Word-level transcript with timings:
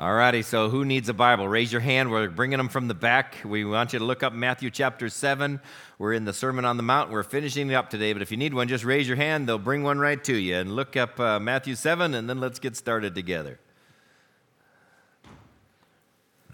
All 0.00 0.14
righty, 0.14 0.40
so 0.40 0.70
who 0.70 0.86
needs 0.86 1.10
a 1.10 1.12
Bible? 1.12 1.46
Raise 1.46 1.70
your 1.70 1.82
hand. 1.82 2.10
We're 2.10 2.30
bringing 2.30 2.56
them 2.56 2.70
from 2.70 2.88
the 2.88 2.94
back. 2.94 3.36
We 3.44 3.66
want 3.66 3.92
you 3.92 3.98
to 3.98 4.04
look 4.06 4.22
up 4.22 4.32
Matthew 4.32 4.70
chapter 4.70 5.10
7. 5.10 5.60
We're 5.98 6.14
in 6.14 6.24
the 6.24 6.32
Sermon 6.32 6.64
on 6.64 6.78
the 6.78 6.82
Mount. 6.82 7.10
We're 7.10 7.22
finishing 7.22 7.68
it 7.68 7.74
up 7.74 7.90
today, 7.90 8.14
but 8.14 8.22
if 8.22 8.30
you 8.30 8.38
need 8.38 8.54
one, 8.54 8.66
just 8.66 8.82
raise 8.82 9.06
your 9.06 9.18
hand. 9.18 9.46
They'll 9.46 9.58
bring 9.58 9.82
one 9.82 9.98
right 9.98 10.24
to 10.24 10.34
you. 10.34 10.56
And 10.56 10.74
look 10.74 10.96
up 10.96 11.20
uh, 11.20 11.38
Matthew 11.38 11.74
7, 11.74 12.14
and 12.14 12.30
then 12.30 12.40
let's 12.40 12.58
get 12.58 12.76
started 12.76 13.14
together. 13.14 13.60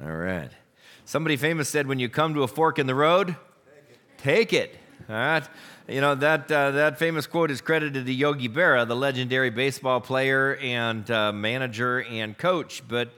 All 0.02 0.16
right. 0.16 0.50
Somebody 1.04 1.36
famous 1.36 1.68
said, 1.68 1.86
when 1.86 2.00
you 2.00 2.08
come 2.08 2.34
to 2.34 2.42
a 2.42 2.48
fork 2.48 2.80
in 2.80 2.88
the 2.88 2.96
road, 2.96 3.28
take 3.28 3.92
it. 3.92 4.18
Take 4.18 4.52
it. 4.54 4.76
All 5.08 5.14
right. 5.14 5.48
You 5.86 6.00
know, 6.00 6.16
that, 6.16 6.50
uh, 6.50 6.72
that 6.72 6.98
famous 6.98 7.28
quote 7.28 7.52
is 7.52 7.60
credited 7.60 8.06
to 8.06 8.12
Yogi 8.12 8.48
Berra, 8.48 8.88
the 8.88 8.96
legendary 8.96 9.50
baseball 9.50 10.00
player 10.00 10.56
and 10.56 11.08
uh, 11.08 11.30
manager 11.30 12.02
and 12.02 12.36
coach. 12.36 12.82
But 12.88 13.10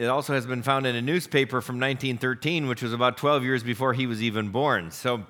it 0.00 0.06
also 0.06 0.32
has 0.32 0.46
been 0.46 0.62
found 0.62 0.86
in 0.86 0.96
a 0.96 1.02
newspaper 1.02 1.60
from 1.60 1.74
1913, 1.74 2.66
which 2.66 2.80
was 2.80 2.94
about 2.94 3.18
12 3.18 3.44
years 3.44 3.62
before 3.62 3.92
he 3.92 4.06
was 4.06 4.22
even 4.22 4.48
born. 4.48 4.90
So, 4.90 5.24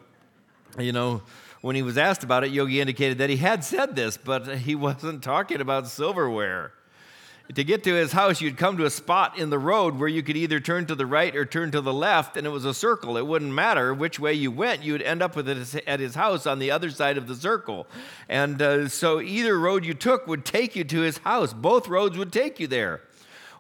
you 0.79 0.93
know, 0.93 1.23
when 1.61 1.75
he 1.75 1.83
was 1.83 1.99
asked 1.99 2.23
about 2.23 2.45
it, 2.45 2.53
Yogi 2.53 2.81
indicated 2.81 3.19
that 3.19 3.31
he 3.31 3.39
had 3.39 3.65
said 3.65 3.97
this, 3.97 4.17
but 4.17 4.59
he 4.59 4.75
wasn't 4.77 5.25
talking 5.25 5.61
about 5.61 5.89
silverware. 5.89 6.73
To 7.53 7.65
get 7.65 7.83
to 7.83 7.95
his 7.95 8.13
house, 8.13 8.41
you'd 8.41 8.57
come 8.57 8.77
to 8.77 8.85
a 8.85 8.91
spot 8.91 9.37
in 9.37 9.51
the 9.51 9.59
road 9.59 9.99
where 9.99 10.09
you 10.09 10.23
could 10.23 10.37
either 10.37 10.61
turn 10.61 10.87
to 10.87 10.95
the 10.95 11.05
right 11.05 11.35
or 11.35 11.45
turn 11.45 11.73
to 11.73 11.81
the 11.81 11.93
left, 11.93 12.37
and 12.37 12.47
it 12.47 12.51
was 12.51 12.65
a 12.65 12.73
circle. 12.73 13.17
It 13.17 13.27
wouldn't 13.27 13.53
matter 13.53 13.93
which 13.93 14.21
way 14.21 14.35
you 14.35 14.53
went, 14.53 14.85
you'd 14.85 15.03
end 15.03 15.21
up 15.21 15.35
with 15.35 15.49
it 15.49 15.83
at 15.85 15.99
his 15.99 16.15
house 16.15 16.47
on 16.47 16.61
the 16.61 16.71
other 16.71 16.91
side 16.91 17.19
of 17.19 17.27
the 17.27 17.35
circle. 17.35 17.89
And 18.29 18.63
uh, 18.63 18.89
so 18.89 19.21
either 19.21 19.59
road 19.59 19.85
you 19.85 19.95
took 19.95 20.29
would 20.29 20.45
take 20.45 20.77
you 20.77 20.85
to 20.85 21.01
his 21.01 21.19
house, 21.19 21.53
both 21.53 21.89
roads 21.89 22.17
would 22.17 22.33
take 22.33 22.61
you 22.61 22.69
there. 22.69 23.01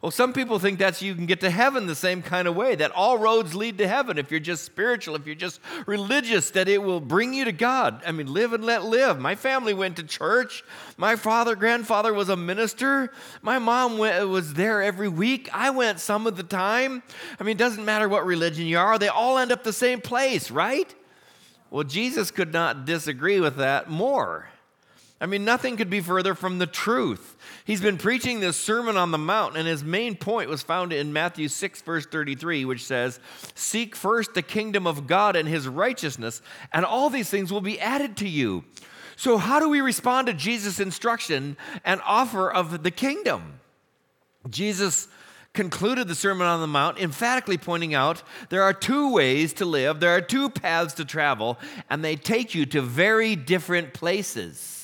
Well, 0.03 0.11
some 0.11 0.33
people 0.33 0.59
think 0.59 0.79
that's 0.79 1.03
you 1.03 1.15
can 1.15 1.27
get 1.27 1.41
to 1.41 1.51
heaven 1.51 1.87
the 1.87 1.95
same 1.95 2.23
kind 2.23 2.49
of 2.49 2.57
way, 2.57 2.75
that 2.75 2.91
all 2.93 3.19
roads 3.19 3.55
lead 3.55 3.77
to 3.79 3.87
heaven. 3.87 4.17
If 4.17 4.31
you're 4.31 4.41
just 4.41 4.65
spiritual, 4.65 5.15
if 5.15 5.27
you're 5.27 5.35
just 5.35 5.61
religious, 5.87 6.51
that 6.53 6.69
it 6.69 6.83
will 6.83 7.01
bring 7.01 7.35
you 7.35 7.45
to 7.45 7.53
God. 7.53 8.03
I 8.07 8.13
mean, 8.13 8.33
live 8.33 8.55
and 8.55 8.65
let 8.65 8.85
live. 8.85 9.19
My 9.19 9.35
family 9.35 9.75
went 9.75 9.97
to 9.97 10.03
church. 10.03 10.65
My 10.97 11.17
father, 11.17 11.55
grandfather 11.55 12.15
was 12.15 12.31
a 12.31 12.37
minister. 12.37 13.13
My 13.43 13.59
mom 13.59 13.99
went, 13.99 14.27
was 14.27 14.55
there 14.55 14.83
every 14.83 15.09
week. 15.09 15.51
I 15.53 15.69
went 15.69 16.01
some 16.01 16.27
of 16.27 16.35
the 16.35 16.45
time. 16.45 17.03
I 17.39 17.45
mean, 17.45 17.57
it 17.57 17.59
doesn't 17.59 17.85
matter 17.85 18.09
what 18.09 18.25
religion 18.25 18.65
you 18.65 18.79
are, 18.79 18.99
they 18.99 19.09
all 19.09 19.37
end 19.37 19.53
up 19.53 19.65
the 19.65 19.73
same 19.73 20.01
place, 20.01 20.51
right? 20.51 20.95
Well, 21.71 21.85
Jesus 21.85 22.31
could 22.31 22.55
not 22.55 22.87
disagree 22.87 23.39
with 23.39 23.57
that 23.57 23.91
more. 23.91 24.49
I 25.23 25.27
mean, 25.27 25.45
nothing 25.45 25.77
could 25.77 25.91
be 25.91 26.01
further 26.01 26.35
from 26.35 26.59
the 26.59 26.67
truth. 26.67 27.37
He's 27.67 27.83
been 27.83 27.99
preaching 27.99 28.41
this 28.41 28.57
Sermon 28.57 28.97
on 28.97 29.11
the 29.11 29.19
Mount, 29.19 29.55
and 29.55 29.69
his 29.69 29.85
main 29.85 30.17
point 30.17 30.49
was 30.49 30.63
found 30.63 30.95
in 30.95 31.13
Matthew 31.13 31.49
6, 31.49 31.83
verse 31.83 32.07
33, 32.07 32.65
which 32.65 32.83
says, 32.83 33.21
Seek 33.55 33.95
first 33.95 34.33
the 34.33 34.41
kingdom 34.41 34.87
of 34.87 35.07
God 35.07 35.37
and 35.37 35.47
his 35.47 35.69
righteousness, 35.69 36.41
and 36.73 36.87
all 36.87 37.11
these 37.11 37.29
things 37.29 37.53
will 37.53 37.61
be 37.61 37.79
added 37.79 38.17
to 38.19 38.29
you. 38.29 38.65
So, 39.17 39.37
how 39.37 39.61
do 39.61 39.69
we 39.69 39.83
respond 39.83 40.29
to 40.29 40.33
Jesus' 40.33 40.81
instruction 40.81 41.59
and 41.85 42.01
offer 42.07 42.51
of 42.51 42.83
the 42.83 42.91
kingdom? 42.91 43.61
Jesus 44.49 45.07
concluded 45.53 46.09
the 46.09 46.15
Sermon 46.15 46.47
on 46.47 46.63
the 46.63 46.67
Mount, 46.67 46.99
emphatically 46.99 47.59
pointing 47.59 47.93
out 47.93 48.23
there 48.49 48.63
are 48.63 48.73
two 48.73 49.13
ways 49.13 49.53
to 49.55 49.67
live, 49.67 50.01
there 50.01 50.17
are 50.17 50.23
two 50.23 50.49
paths 50.49 50.95
to 50.95 51.05
travel, 51.05 51.59
and 51.91 52.03
they 52.03 52.17
take 52.17 52.55
you 52.55 52.65
to 52.65 52.81
very 52.81 53.37
different 53.37 53.93
places. 53.93 54.80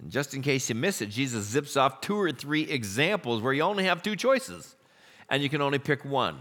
And 0.00 0.10
just 0.10 0.34
in 0.34 0.42
case 0.42 0.68
you 0.68 0.74
miss 0.74 1.00
it, 1.00 1.10
Jesus 1.10 1.46
zips 1.46 1.76
off 1.76 2.00
two 2.00 2.16
or 2.16 2.32
three 2.32 2.62
examples 2.62 3.42
where 3.42 3.52
you 3.52 3.62
only 3.62 3.84
have 3.84 4.02
two 4.02 4.16
choices 4.16 4.74
and 5.28 5.42
you 5.42 5.48
can 5.48 5.62
only 5.62 5.78
pick 5.78 6.04
one. 6.04 6.38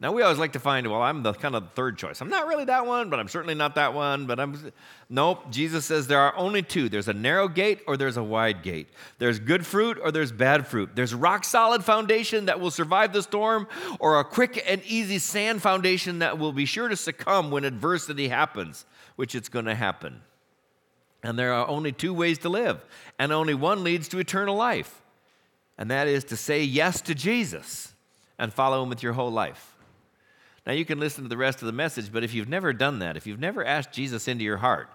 Now, 0.00 0.12
we 0.12 0.22
always 0.22 0.38
like 0.38 0.52
to 0.52 0.58
find, 0.58 0.86
well, 0.90 1.00
I'm 1.00 1.22
the 1.22 1.32
kind 1.32 1.54
of 1.54 1.72
third 1.72 1.96
choice. 1.96 2.20
I'm 2.20 2.28
not 2.28 2.48
really 2.48 2.64
that 2.64 2.84
one, 2.84 3.10
but 3.10 3.20
I'm 3.20 3.28
certainly 3.28 3.54
not 3.54 3.76
that 3.76 3.94
one. 3.94 4.26
But 4.26 4.40
I'm, 4.40 4.72
nope. 5.08 5.50
Jesus 5.50 5.86
says 5.86 6.08
there 6.08 6.18
are 6.18 6.36
only 6.36 6.62
two 6.62 6.88
there's 6.88 7.08
a 7.08 7.14
narrow 7.14 7.46
gate 7.46 7.80
or 7.86 7.96
there's 7.96 8.16
a 8.16 8.22
wide 8.22 8.62
gate. 8.62 8.88
There's 9.18 9.38
good 9.38 9.64
fruit 9.64 9.98
or 10.02 10.10
there's 10.10 10.32
bad 10.32 10.66
fruit. 10.66 10.90
There's 10.94 11.14
rock 11.14 11.44
solid 11.44 11.84
foundation 11.84 12.46
that 12.46 12.58
will 12.58 12.72
survive 12.72 13.12
the 13.12 13.22
storm 13.22 13.68
or 14.00 14.18
a 14.18 14.24
quick 14.24 14.62
and 14.66 14.82
easy 14.84 15.18
sand 15.18 15.62
foundation 15.62 16.18
that 16.18 16.38
will 16.38 16.52
be 16.52 16.66
sure 16.66 16.88
to 16.88 16.96
succumb 16.96 17.50
when 17.50 17.64
adversity 17.64 18.28
happens, 18.28 18.84
which 19.16 19.34
it's 19.34 19.48
going 19.48 19.66
to 19.66 19.76
happen. 19.76 20.20
And 21.24 21.38
there 21.38 21.54
are 21.54 21.66
only 21.66 21.90
two 21.90 22.12
ways 22.12 22.38
to 22.40 22.50
live, 22.50 22.84
and 23.18 23.32
only 23.32 23.54
one 23.54 23.82
leads 23.82 24.08
to 24.08 24.18
eternal 24.18 24.54
life. 24.54 25.00
And 25.78 25.90
that 25.90 26.06
is 26.06 26.22
to 26.24 26.36
say 26.36 26.62
yes 26.62 27.00
to 27.00 27.14
Jesus 27.14 27.94
and 28.38 28.52
follow 28.52 28.82
him 28.82 28.90
with 28.90 29.02
your 29.02 29.14
whole 29.14 29.30
life. 29.30 29.74
Now, 30.66 30.74
you 30.74 30.84
can 30.84 31.00
listen 31.00 31.22
to 31.24 31.28
the 31.28 31.38
rest 31.38 31.62
of 31.62 31.66
the 31.66 31.72
message, 31.72 32.12
but 32.12 32.24
if 32.24 32.34
you've 32.34 32.48
never 32.48 32.74
done 32.74 32.98
that, 32.98 33.16
if 33.16 33.26
you've 33.26 33.40
never 33.40 33.64
asked 33.64 33.90
Jesus 33.90 34.28
into 34.28 34.44
your 34.44 34.58
heart, 34.58 34.90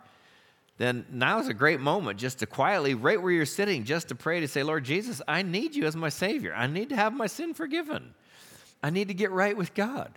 then 0.78 1.04
now 1.12 1.40
is 1.40 1.48
a 1.48 1.54
great 1.54 1.80
moment 1.80 2.20
just 2.20 2.40
to 2.40 2.46
quietly, 2.46 2.94
right 2.94 3.22
where 3.22 3.32
you're 3.32 3.46
sitting, 3.46 3.84
just 3.84 4.10
to 4.10 4.16
pray 4.16 4.40
to 4.40 4.48
say, 4.48 4.62
Lord 4.62 4.84
Jesus, 4.84 5.24
I 5.28 5.42
need 5.42 5.76
you 5.76 5.86
as 5.86 5.96
my 5.96 6.10
Savior. 6.10 6.54
I 6.56 6.68
need 6.68 6.90
to 6.90 6.96
have 6.96 7.12
my 7.12 7.28
sin 7.28 7.56
forgiven. 7.56 8.14
I 8.84 8.92
need 8.92 9.08
to 9.08 9.16
get 9.16 9.32
right 9.32 9.58
with 9.58 9.74
God. 9.74 10.12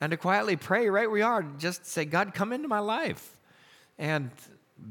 And 0.00 0.10
to 0.10 0.16
quietly 0.16 0.56
pray 0.56 0.88
right 0.90 1.08
where 1.08 1.18
you 1.18 1.24
are, 1.24 1.42
just 1.58 1.86
say, 1.86 2.04
God, 2.04 2.34
come 2.34 2.52
into 2.52 2.68
my 2.68 2.80
life. 2.80 3.36
And 3.98 4.30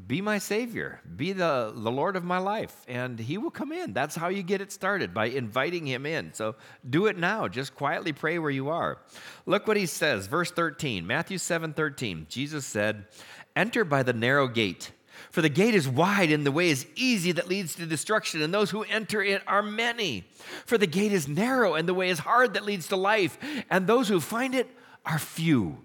be 0.08 0.22
my 0.22 0.38
Savior, 0.38 1.02
be 1.16 1.34
the, 1.34 1.74
the 1.76 1.92
Lord 1.92 2.16
of 2.16 2.24
my 2.24 2.38
life, 2.38 2.86
and 2.88 3.20
He 3.20 3.38
will 3.38 3.52
come 3.52 3.72
in. 3.72 3.94
That's 3.94 4.16
how 4.16 4.30
you 4.30 4.44
get 4.44 4.62
it 4.62 4.72
started, 4.72 5.14
by 5.14 5.26
inviting 5.26 5.86
Him 5.86 6.06
in. 6.06 6.34
So 6.34 6.56
do 6.90 7.08
it 7.08 7.18
now. 7.18 7.48
Just 7.48 7.76
quietly 7.76 8.14
pray 8.14 8.40
where 8.40 8.52
you 8.52 8.70
are. 8.70 9.00
Look 9.46 9.68
what 9.68 9.78
He 9.78 9.86
says, 9.86 10.28
verse 10.28 10.52
13, 10.52 11.06
Matthew 11.06 11.38
7 11.38 11.74
13. 11.74 12.28
Jesus 12.30 12.66
said, 12.66 13.06
Enter 13.56 13.84
by 13.84 14.04
the 14.04 14.14
narrow 14.14 14.48
gate. 14.48 14.92
For 15.32 15.42
the 15.42 15.50
gate 15.50 15.74
is 15.74 15.88
wide 15.88 16.32
and 16.32 16.46
the 16.46 16.52
way 16.52 16.70
is 16.70 16.86
easy 16.96 17.32
that 17.34 17.48
leads 17.48 17.76
to 17.76 17.86
destruction, 17.86 18.42
and 18.42 18.54
those 18.54 18.70
who 18.70 18.84
enter 18.84 19.22
it 19.22 19.42
are 19.48 19.64
many. 19.64 20.26
For 20.66 20.78
the 20.78 20.88
gate 20.88 21.12
is 21.12 21.28
narrow 21.28 21.74
and 21.74 21.88
the 21.88 21.94
way 21.94 22.10
is 22.10 22.20
hard 22.20 22.54
that 22.54 22.66
leads 22.66 22.88
to 22.90 22.96
life, 22.96 23.38
and 23.70 23.88
those 23.88 24.08
who 24.08 24.20
find 24.20 24.54
it 24.54 24.70
are 25.06 25.20
few. 25.20 25.80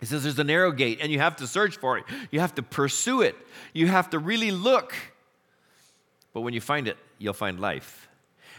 He 0.00 0.06
says 0.06 0.22
there's 0.22 0.38
a 0.38 0.44
narrow 0.44 0.72
gate 0.72 0.98
and 1.00 1.12
you 1.12 1.18
have 1.18 1.36
to 1.36 1.46
search 1.46 1.76
for 1.76 1.98
it. 1.98 2.04
You 2.30 2.40
have 2.40 2.54
to 2.56 2.62
pursue 2.62 3.20
it. 3.20 3.36
You 3.72 3.86
have 3.86 4.10
to 4.10 4.18
really 4.18 4.50
look. 4.50 4.94
But 6.32 6.40
when 6.40 6.54
you 6.54 6.60
find 6.60 6.88
it, 6.88 6.96
you'll 7.18 7.34
find 7.34 7.60
life. 7.60 8.08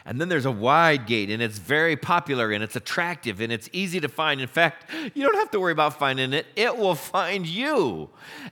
And 0.05 0.19
then 0.19 0.29
there's 0.29 0.45
a 0.45 0.51
wide 0.51 1.05
gate, 1.05 1.29
and 1.29 1.43
it's 1.43 1.59
very 1.59 1.95
popular, 1.95 2.51
and 2.51 2.63
it's 2.63 2.75
attractive, 2.75 3.39
and 3.39 3.51
it's 3.51 3.69
easy 3.71 3.99
to 3.99 4.09
find. 4.09 4.41
In 4.41 4.47
fact, 4.47 4.89
you 5.13 5.23
don't 5.23 5.35
have 5.35 5.51
to 5.51 5.59
worry 5.59 5.71
about 5.71 5.99
finding 5.99 6.33
it, 6.33 6.47
it 6.55 6.75
will 6.75 6.95
find 6.95 7.45
you. 7.45 8.09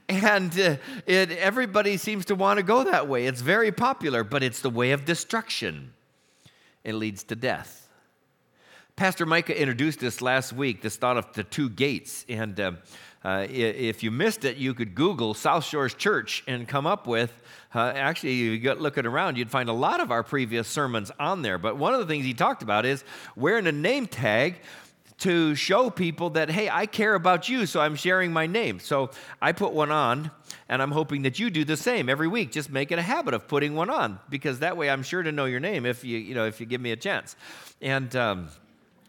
And 0.08 0.52
uh, 0.58 0.76
it, 1.06 1.32
everybody 1.32 1.96
seems 1.96 2.24
to 2.26 2.36
want 2.36 2.58
to 2.58 2.62
go 2.62 2.84
that 2.84 3.08
way. 3.08 3.26
It's 3.26 3.40
very 3.40 3.72
popular, 3.72 4.22
but 4.22 4.44
it's 4.44 4.60
the 4.60 4.70
way 4.70 4.92
of 4.92 5.04
destruction. 5.04 5.92
It 6.84 6.94
leads 6.94 7.24
to 7.24 7.34
death. 7.34 7.79
Pastor 9.00 9.24
Micah 9.24 9.58
introduced 9.58 9.98
this 9.98 10.20
last 10.20 10.52
week, 10.52 10.82
this 10.82 10.98
thought 10.98 11.16
of 11.16 11.32
the 11.32 11.42
two 11.42 11.70
gates. 11.70 12.26
And 12.28 12.60
uh, 12.60 12.72
uh, 13.24 13.46
if 13.48 14.02
you 14.02 14.10
missed 14.10 14.44
it, 14.44 14.58
you 14.58 14.74
could 14.74 14.94
Google 14.94 15.32
South 15.32 15.64
Shores 15.64 15.94
Church 15.94 16.44
and 16.46 16.68
come 16.68 16.86
up 16.86 17.06
with, 17.06 17.32
uh, 17.74 17.92
actually, 17.94 18.34
you 18.34 18.58
got 18.58 18.78
looking 18.78 19.06
around, 19.06 19.38
you'd 19.38 19.50
find 19.50 19.70
a 19.70 19.72
lot 19.72 20.00
of 20.00 20.10
our 20.10 20.22
previous 20.22 20.68
sermons 20.68 21.10
on 21.18 21.40
there. 21.40 21.56
But 21.56 21.78
one 21.78 21.94
of 21.94 22.00
the 22.00 22.04
things 22.04 22.26
he 22.26 22.34
talked 22.34 22.62
about 22.62 22.84
is 22.84 23.02
wearing 23.36 23.66
a 23.66 23.72
name 23.72 24.06
tag 24.06 24.56
to 25.20 25.54
show 25.54 25.88
people 25.88 26.28
that, 26.30 26.50
hey, 26.50 26.68
I 26.68 26.84
care 26.84 27.14
about 27.14 27.48
you, 27.48 27.64
so 27.64 27.80
I'm 27.80 27.96
sharing 27.96 28.34
my 28.34 28.46
name. 28.46 28.80
So 28.80 29.12
I 29.40 29.52
put 29.52 29.72
one 29.72 29.90
on, 29.90 30.30
and 30.68 30.82
I'm 30.82 30.92
hoping 30.92 31.22
that 31.22 31.38
you 31.38 31.48
do 31.48 31.64
the 31.64 31.78
same 31.78 32.10
every 32.10 32.28
week. 32.28 32.52
Just 32.52 32.68
make 32.68 32.92
it 32.92 32.98
a 32.98 33.02
habit 33.02 33.32
of 33.32 33.48
putting 33.48 33.74
one 33.74 33.88
on, 33.88 34.18
because 34.28 34.58
that 34.58 34.76
way 34.76 34.90
I'm 34.90 35.02
sure 35.02 35.22
to 35.22 35.32
know 35.32 35.46
your 35.46 35.60
name 35.60 35.86
if 35.86 36.04
you, 36.04 36.18
you 36.18 36.34
know, 36.34 36.44
if 36.44 36.60
you 36.60 36.66
give 36.66 36.82
me 36.82 36.90
a 36.90 36.96
chance. 36.96 37.34
And, 37.80 38.14
um, 38.14 38.48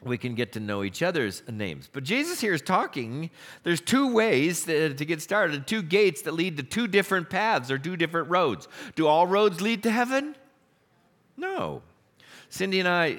we 0.03 0.17
can 0.17 0.33
get 0.33 0.53
to 0.53 0.59
know 0.59 0.83
each 0.83 1.03
other's 1.03 1.43
names. 1.47 1.89
But 1.91 2.03
Jesus 2.03 2.41
here 2.41 2.53
is 2.53 2.61
talking. 2.61 3.29
There's 3.63 3.81
two 3.81 4.11
ways 4.11 4.65
to, 4.65 4.93
get 4.93 5.21
started, 5.21 5.67
two 5.67 5.83
gates 5.83 6.23
that 6.23 6.33
lead 6.33 6.57
to 6.57 6.63
two 6.63 6.87
different 6.87 7.29
paths 7.29 7.69
or 7.69 7.77
two 7.77 7.95
different 7.95 8.29
roads. 8.29 8.67
Do 8.95 9.07
all 9.07 9.27
roads 9.27 9.61
lead 9.61 9.83
to 9.83 9.91
heaven? 9.91 10.35
No. 11.37 11.83
Cindy 12.49 12.79
and 12.79 12.89
I 12.89 13.13
uh, 13.13 13.17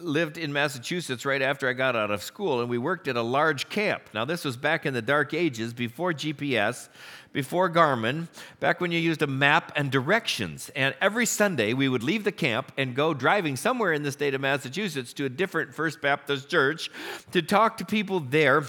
lived 0.00 0.36
in 0.36 0.52
Massachusetts 0.52 1.24
right 1.24 1.40
after 1.40 1.68
I 1.68 1.72
got 1.72 1.96
out 1.96 2.10
of 2.10 2.22
school, 2.22 2.60
and 2.60 2.68
we 2.68 2.76
worked 2.76 3.08
at 3.08 3.16
a 3.16 3.22
large 3.22 3.68
camp. 3.68 4.02
Now, 4.12 4.24
this 4.24 4.44
was 4.44 4.56
back 4.56 4.84
in 4.84 4.92
the 4.92 5.00
dark 5.00 5.32
ages, 5.32 5.72
before 5.72 6.12
GPS, 6.12 6.88
before 7.36 7.68
Garmin, 7.68 8.28
back 8.60 8.80
when 8.80 8.90
you 8.90 8.98
used 8.98 9.20
a 9.20 9.26
map 9.26 9.70
and 9.76 9.90
directions. 9.90 10.70
And 10.74 10.94
every 11.02 11.26
Sunday, 11.26 11.74
we 11.74 11.86
would 11.86 12.02
leave 12.02 12.24
the 12.24 12.32
camp 12.32 12.72
and 12.78 12.94
go 12.94 13.12
driving 13.12 13.56
somewhere 13.56 13.92
in 13.92 14.02
the 14.02 14.10
state 14.10 14.32
of 14.32 14.40
Massachusetts 14.40 15.12
to 15.12 15.26
a 15.26 15.28
different 15.28 15.74
First 15.74 16.00
Baptist 16.00 16.48
church 16.48 16.90
to 17.32 17.42
talk 17.42 17.76
to 17.76 17.84
people 17.84 18.20
there 18.20 18.64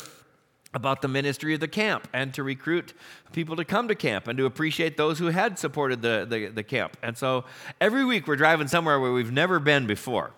about 0.74 1.02
the 1.02 1.08
ministry 1.08 1.54
of 1.54 1.62
the 1.62 1.68
camp 1.70 2.10
and 2.12 2.34
to 2.34 2.44
recruit 2.44 2.94
people 3.32 3.56
to 3.56 3.64
come 3.64 3.88
to 3.88 3.96
camp 3.96 4.28
and 4.28 4.38
to 4.38 4.46
appreciate 4.46 4.98
those 4.98 5.18
who 5.18 5.28
had 5.28 5.58
supported 5.58 6.02
the, 6.02 6.28
the, 6.30 6.48
the 6.48 6.64
camp. 6.64 6.98
And 7.02 7.18
so 7.18 7.46
every 7.80 8.04
week 8.04 8.28
we're 8.28 8.36
driving 8.36 8.68
somewhere 8.68 9.00
where 9.00 9.14
we've 9.14 9.32
never 9.32 9.62
been 9.62 9.88
before. 9.88 10.34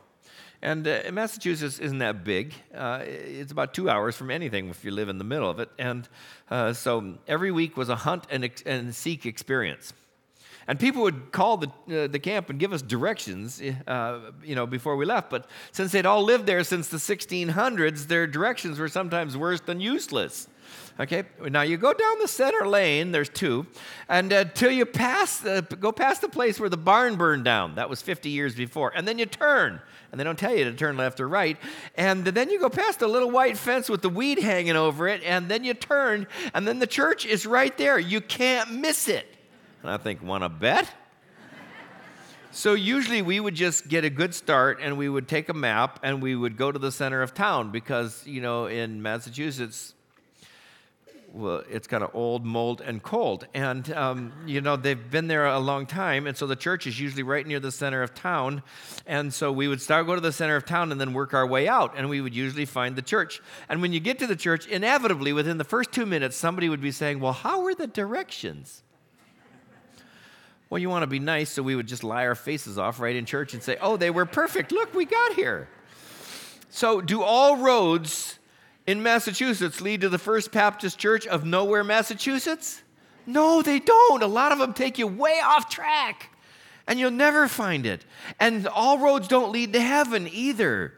And 0.62 0.86
uh, 0.88 1.02
Massachusetts 1.14 1.80
isn't 1.80 2.00
that 2.00 2.24
big. 2.24 2.54
Uh, 2.76 3.00
it's 3.06 3.52
about 3.52 3.74
two 3.74 3.90
hours 3.90 4.16
from 4.16 4.30
anything 4.30 4.70
if 4.70 4.84
you 4.84 4.92
live 4.92 5.08
in 5.08 5.18
the 5.18 5.24
middle 5.24 5.50
of 5.50 5.60
it. 5.60 5.70
And 5.80 6.08
uh, 6.52 6.74
so 6.74 7.16
every 7.28 7.52
week 7.52 7.78
was 7.78 7.88
a 7.88 7.96
hunt 7.96 8.26
and, 8.30 8.44
ex- 8.44 8.64
and 8.64 8.94
seek 8.94 9.26
experience. 9.26 9.94
And 10.68 10.80
people 10.80 11.02
would 11.02 11.32
call 11.32 11.58
the, 11.58 11.68
uh, 11.68 12.08
the 12.08 12.20
camp 12.20 12.50
and 12.50 12.60
give 12.60 12.74
us 12.74 12.82
directions, 12.82 13.62
uh, 13.88 14.20
you 14.44 14.54
know, 14.54 14.68
before 14.68 14.98
we 14.98 15.06
left. 15.06 15.30
But 15.30 15.48
since 15.72 15.92
they'd 15.92 16.06
all 16.06 16.24
lived 16.24 16.46
there 16.46 16.64
since 16.64 16.90
the 16.90 16.98
1600s, 16.98 18.08
their 18.08 18.28
directions 18.28 18.78
were 18.78 18.90
sometimes 18.90 19.36
worse 19.36 19.62
than 19.62 19.80
useless. 19.80 20.48
Okay, 21.00 21.24
now 21.50 21.62
you 21.62 21.78
go 21.78 21.94
down 21.94 22.20
the 22.20 22.28
center 22.28 22.68
lane, 22.68 23.14
there's 23.14 23.30
two, 23.30 23.66
and 24.10 24.34
until 24.34 24.70
uh, 24.70 24.74
you 24.74 24.86
pass 24.86 25.40
the, 25.40 25.66
go 25.80 25.94
past 25.94 26.22
the 26.22 26.28
place 26.28 26.60
where 26.60 26.70
the 26.70 26.78
barn 26.78 27.16
burned 27.16 27.46
down. 27.46 27.76
That 27.76 27.90
was 27.90 28.02
50 28.02 28.30
years 28.30 28.54
before. 28.54 28.92
And 28.94 29.08
then 29.08 29.18
you 29.18 29.26
turn, 29.26 29.80
and 30.12 30.20
they 30.20 30.26
don't 30.26 30.38
tell 30.38 30.54
you 30.54 30.66
to 30.66 30.74
turn 30.74 30.98
left 30.98 31.22
or 31.22 31.30
right. 31.30 31.58
And 31.96 32.26
then 32.26 32.50
you 32.50 32.60
go 32.60 32.70
past 32.70 33.02
a 33.02 33.08
little 33.08 33.32
white 33.32 33.58
fence 33.58 33.90
with 33.90 34.02
the 34.02 34.10
weed 34.10 34.40
hanging 34.40 34.76
over 34.76 35.08
it, 35.08 35.24
and 35.24 35.48
then 35.48 35.64
you 35.64 35.74
turn, 35.74 36.28
and 36.54 36.68
then 36.68 36.80
the 36.80 36.88
church 36.88 37.26
is 37.26 37.46
right 37.46 37.78
there. 37.78 37.98
You 37.98 38.20
can't 38.20 38.74
miss 38.74 39.08
it. 39.08 39.26
And 39.84 39.92
I 39.92 39.98
think, 39.98 40.22
want 40.22 40.44
to 40.44 40.50
bet? 40.50 40.90
So 42.52 42.74
usually 42.74 43.22
we 43.22 43.40
would 43.40 43.54
just 43.54 43.88
get 43.88 44.04
a 44.04 44.10
good 44.10 44.34
start 44.34 44.80
and 44.82 44.98
we 44.98 45.08
would 45.08 45.28
take 45.28 45.50
a 45.50 45.54
map 45.54 46.00
and 46.02 46.20
we 46.20 46.36
would 46.36 46.58
go 46.58 46.72
to 46.72 46.80
the 46.80 46.92
center 46.92 47.22
of 47.22 47.36
town 47.36 47.72
because, 47.72 48.26
you 48.26 48.42
know, 48.42 48.66
in 48.66 49.04
Massachusetts, 49.04 49.94
well, 51.34 51.64
it's 51.70 51.88
kind 51.88 52.04
of 52.04 52.12
old, 52.14 52.46
mold, 52.46 52.82
and 52.82 53.04
cold. 53.04 53.46
And, 53.54 53.92
um, 53.94 54.34
you 54.46 54.62
know, 54.62 54.76
they've 54.76 55.10
been 55.10 55.28
there 55.28 55.46
a 55.46 55.60
long 55.60 55.86
time. 55.86 56.26
And 56.28 56.36
so 56.36 56.48
the 56.48 56.56
church 56.56 56.88
is 56.88 57.00
usually 57.00 57.24
right 57.24 57.46
near 57.46 57.60
the 57.60 57.72
center 57.72 58.02
of 58.02 58.14
town. 58.14 58.64
And 59.06 59.34
so 59.34 59.52
we 59.52 59.68
would 59.68 59.82
start, 59.82 60.08
go 60.08 60.16
to 60.16 60.22
the 60.22 60.32
center 60.32 60.56
of 60.56 60.66
town, 60.66 60.92
and 60.92 61.00
then 61.00 61.14
work 61.14 61.34
our 61.34 61.46
way 61.46 61.68
out. 61.68 61.94
And 61.96 62.10
we 62.10 62.22
would 62.22 62.36
usually 62.36 62.66
find 62.66 62.96
the 62.96 63.02
church. 63.02 63.42
And 63.68 63.82
when 63.82 63.94
you 63.94 64.00
get 64.00 64.20
to 64.20 64.28
the 64.28 64.36
church, 64.36 64.68
inevitably, 64.68 65.34
within 65.34 65.58
the 65.58 65.64
first 65.64 65.92
two 65.92 66.06
minutes, 66.06 66.36
somebody 66.36 66.68
would 66.68 66.82
be 66.82 66.92
saying, 66.92 67.20
Well, 67.20 67.34
how 67.34 67.66
are 67.66 67.76
the 67.76 67.88
directions? 67.88 68.84
Well, 70.70 70.80
you 70.80 70.90
want 70.90 71.04
to 71.04 71.08
be 71.08 71.20
nice, 71.20 71.50
so 71.50 71.64
we 71.64 71.76
would 71.76 71.88
just 71.88 72.04
lie 72.04 72.28
our 72.28 72.36
faces 72.36 72.78
off 72.78 73.00
right 73.00 73.16
in 73.16 73.26
church 73.26 73.54
and 73.54 73.62
say, 73.62 73.78
Oh, 73.82 73.98
they 73.98 74.10
were 74.10 74.26
perfect. 74.26 74.72
Look, 74.72 74.94
we 74.94 75.06
got 75.06 75.34
here. 75.34 75.68
So, 76.72 77.02
do 77.02 77.24
all 77.24 77.58
roads 77.58 78.39
in 78.90 79.04
Massachusetts 79.04 79.82
lead 79.82 80.02
to 80.02 80.10
the 80.10 80.18
First 80.18 80.52
Baptist 80.52 80.98
Church 80.98 81.28
of 81.28 81.46
nowhere, 81.46 81.84
Massachusetts? 81.84 82.82
No, 83.28 83.62
they 83.62 83.78
don't. 83.78 84.24
A 84.24 84.28
lot 84.28 84.52
of 84.52 84.58
them 84.58 84.74
take 84.74 84.98
you 84.98 85.06
way 85.06 85.40
off 85.44 85.70
track, 85.70 86.36
and 86.88 87.00
you'll 87.00 87.12
never 87.12 87.48
find 87.48 87.86
it. 87.86 88.04
And 88.40 88.68
all 88.68 88.98
roads 88.98 89.28
don't 89.28 89.52
lead 89.52 89.74
to 89.74 89.80
heaven 89.80 90.28
either. 90.32 90.94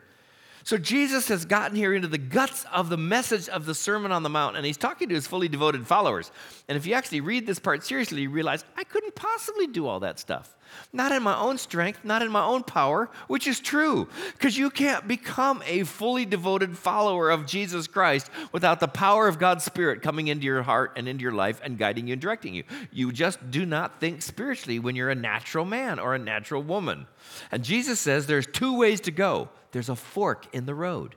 So 0.63 0.77
Jesus 0.77 1.27
has 1.27 1.43
gotten 1.43 1.75
here 1.75 1.93
into 1.93 2.07
the 2.07 2.17
guts 2.17 2.65
of 2.71 2.87
the 2.87 2.95
message 2.95 3.49
of 3.49 3.65
the 3.65 3.75
Sermon 3.75 4.13
on 4.13 4.23
the 4.23 4.29
Mount, 4.29 4.55
and 4.55 4.65
he's 4.65 4.77
talking 4.77 5.09
to 5.09 5.15
his 5.15 5.27
fully 5.27 5.49
devoted 5.49 5.85
followers. 5.85 6.31
And 6.69 6.77
if 6.77 6.85
you 6.85 6.93
actually 6.93 7.19
read 7.19 7.45
this 7.45 7.59
part 7.59 7.83
seriously, 7.83 8.21
you 8.21 8.29
realize 8.29 8.63
I 8.77 8.85
couldn't 8.85 9.15
possibly 9.15 9.67
do 9.67 9.85
all 9.85 9.99
that 9.99 10.17
stuff. 10.17 10.55
Not 10.93 11.11
in 11.11 11.23
my 11.23 11.37
own 11.37 11.57
strength, 11.57 12.03
not 12.03 12.21
in 12.21 12.31
my 12.31 12.43
own 12.43 12.63
power, 12.63 13.09
which 13.27 13.47
is 13.47 13.59
true, 13.59 14.07
because 14.33 14.57
you 14.57 14.69
can't 14.69 15.07
become 15.07 15.63
a 15.65 15.83
fully 15.83 16.25
devoted 16.25 16.77
follower 16.77 17.29
of 17.29 17.45
Jesus 17.45 17.87
Christ 17.87 18.29
without 18.51 18.79
the 18.79 18.87
power 18.87 19.27
of 19.27 19.39
God's 19.39 19.63
Spirit 19.63 20.01
coming 20.01 20.27
into 20.27 20.45
your 20.45 20.63
heart 20.63 20.93
and 20.95 21.07
into 21.07 21.23
your 21.23 21.31
life 21.31 21.61
and 21.63 21.77
guiding 21.77 22.07
you 22.07 22.13
and 22.13 22.21
directing 22.21 22.53
you. 22.53 22.63
You 22.91 23.11
just 23.11 23.51
do 23.51 23.65
not 23.65 23.99
think 23.99 24.21
spiritually 24.21 24.79
when 24.79 24.95
you're 24.95 25.09
a 25.09 25.15
natural 25.15 25.65
man 25.65 25.99
or 25.99 26.13
a 26.13 26.19
natural 26.19 26.61
woman. 26.61 27.07
And 27.51 27.63
Jesus 27.63 27.99
says 27.99 28.27
there's 28.27 28.47
two 28.47 28.77
ways 28.77 29.01
to 29.01 29.11
go 29.11 29.49
there's 29.71 29.89
a 29.89 29.95
fork 29.95 30.47
in 30.53 30.65
the 30.65 30.75
road. 30.75 31.15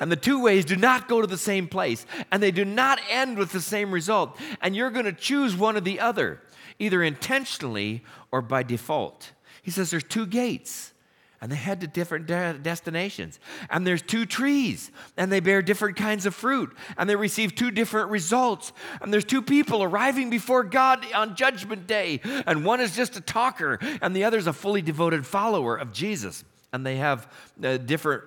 And 0.00 0.10
the 0.10 0.16
two 0.16 0.42
ways 0.42 0.64
do 0.64 0.76
not 0.76 1.08
go 1.08 1.20
to 1.20 1.26
the 1.26 1.36
same 1.36 1.68
place, 1.68 2.06
and 2.30 2.42
they 2.42 2.50
do 2.50 2.64
not 2.64 3.00
end 3.10 3.36
with 3.36 3.52
the 3.52 3.60
same 3.60 3.92
result. 3.92 4.38
And 4.60 4.74
you're 4.74 4.90
going 4.90 5.04
to 5.04 5.12
choose 5.12 5.54
one 5.56 5.76
or 5.76 5.80
the 5.80 6.00
other, 6.00 6.40
either 6.78 7.02
intentionally 7.02 8.02
or 8.30 8.42
by 8.42 8.62
default. 8.62 9.32
He 9.62 9.70
says 9.70 9.90
there's 9.90 10.04
two 10.04 10.26
gates, 10.26 10.92
and 11.40 11.52
they 11.52 11.56
head 11.56 11.80
to 11.82 11.86
different 11.86 12.26
de- 12.26 12.58
destinations. 12.62 13.38
And 13.68 13.86
there's 13.86 14.00
two 14.00 14.24
trees, 14.24 14.90
and 15.16 15.30
they 15.30 15.40
bear 15.40 15.60
different 15.62 15.96
kinds 15.96 16.26
of 16.26 16.34
fruit, 16.34 16.74
and 16.96 17.08
they 17.08 17.16
receive 17.16 17.54
two 17.54 17.70
different 17.70 18.10
results. 18.10 18.72
And 19.02 19.12
there's 19.12 19.24
two 19.24 19.42
people 19.42 19.82
arriving 19.82 20.30
before 20.30 20.64
God 20.64 21.06
on 21.12 21.36
Judgment 21.36 21.86
Day, 21.86 22.20
and 22.46 22.64
one 22.64 22.80
is 22.80 22.96
just 22.96 23.16
a 23.16 23.20
talker, 23.20 23.78
and 24.00 24.16
the 24.16 24.24
other 24.24 24.38
is 24.38 24.46
a 24.46 24.52
fully 24.52 24.82
devoted 24.82 25.26
follower 25.26 25.76
of 25.76 25.92
Jesus. 25.92 26.44
And 26.72 26.84
they 26.84 26.96
have 26.96 27.30
uh, 27.62 27.76
different 27.76 28.24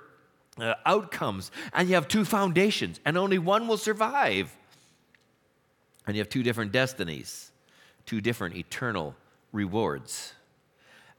uh, 0.60 0.76
outcomes, 0.86 1.52
and 1.74 1.90
you 1.90 1.96
have 1.96 2.08
two 2.08 2.24
foundations, 2.24 3.00
and 3.04 3.18
only 3.18 3.40
one 3.40 3.68
will 3.68 3.78
survive. 3.78 4.56
And 6.06 6.16
you 6.16 6.22
have 6.22 6.30
two 6.30 6.44
different 6.44 6.72
destinies, 6.72 7.47
two 8.08 8.22
different 8.22 8.56
eternal 8.56 9.16
rewards. 9.52 10.34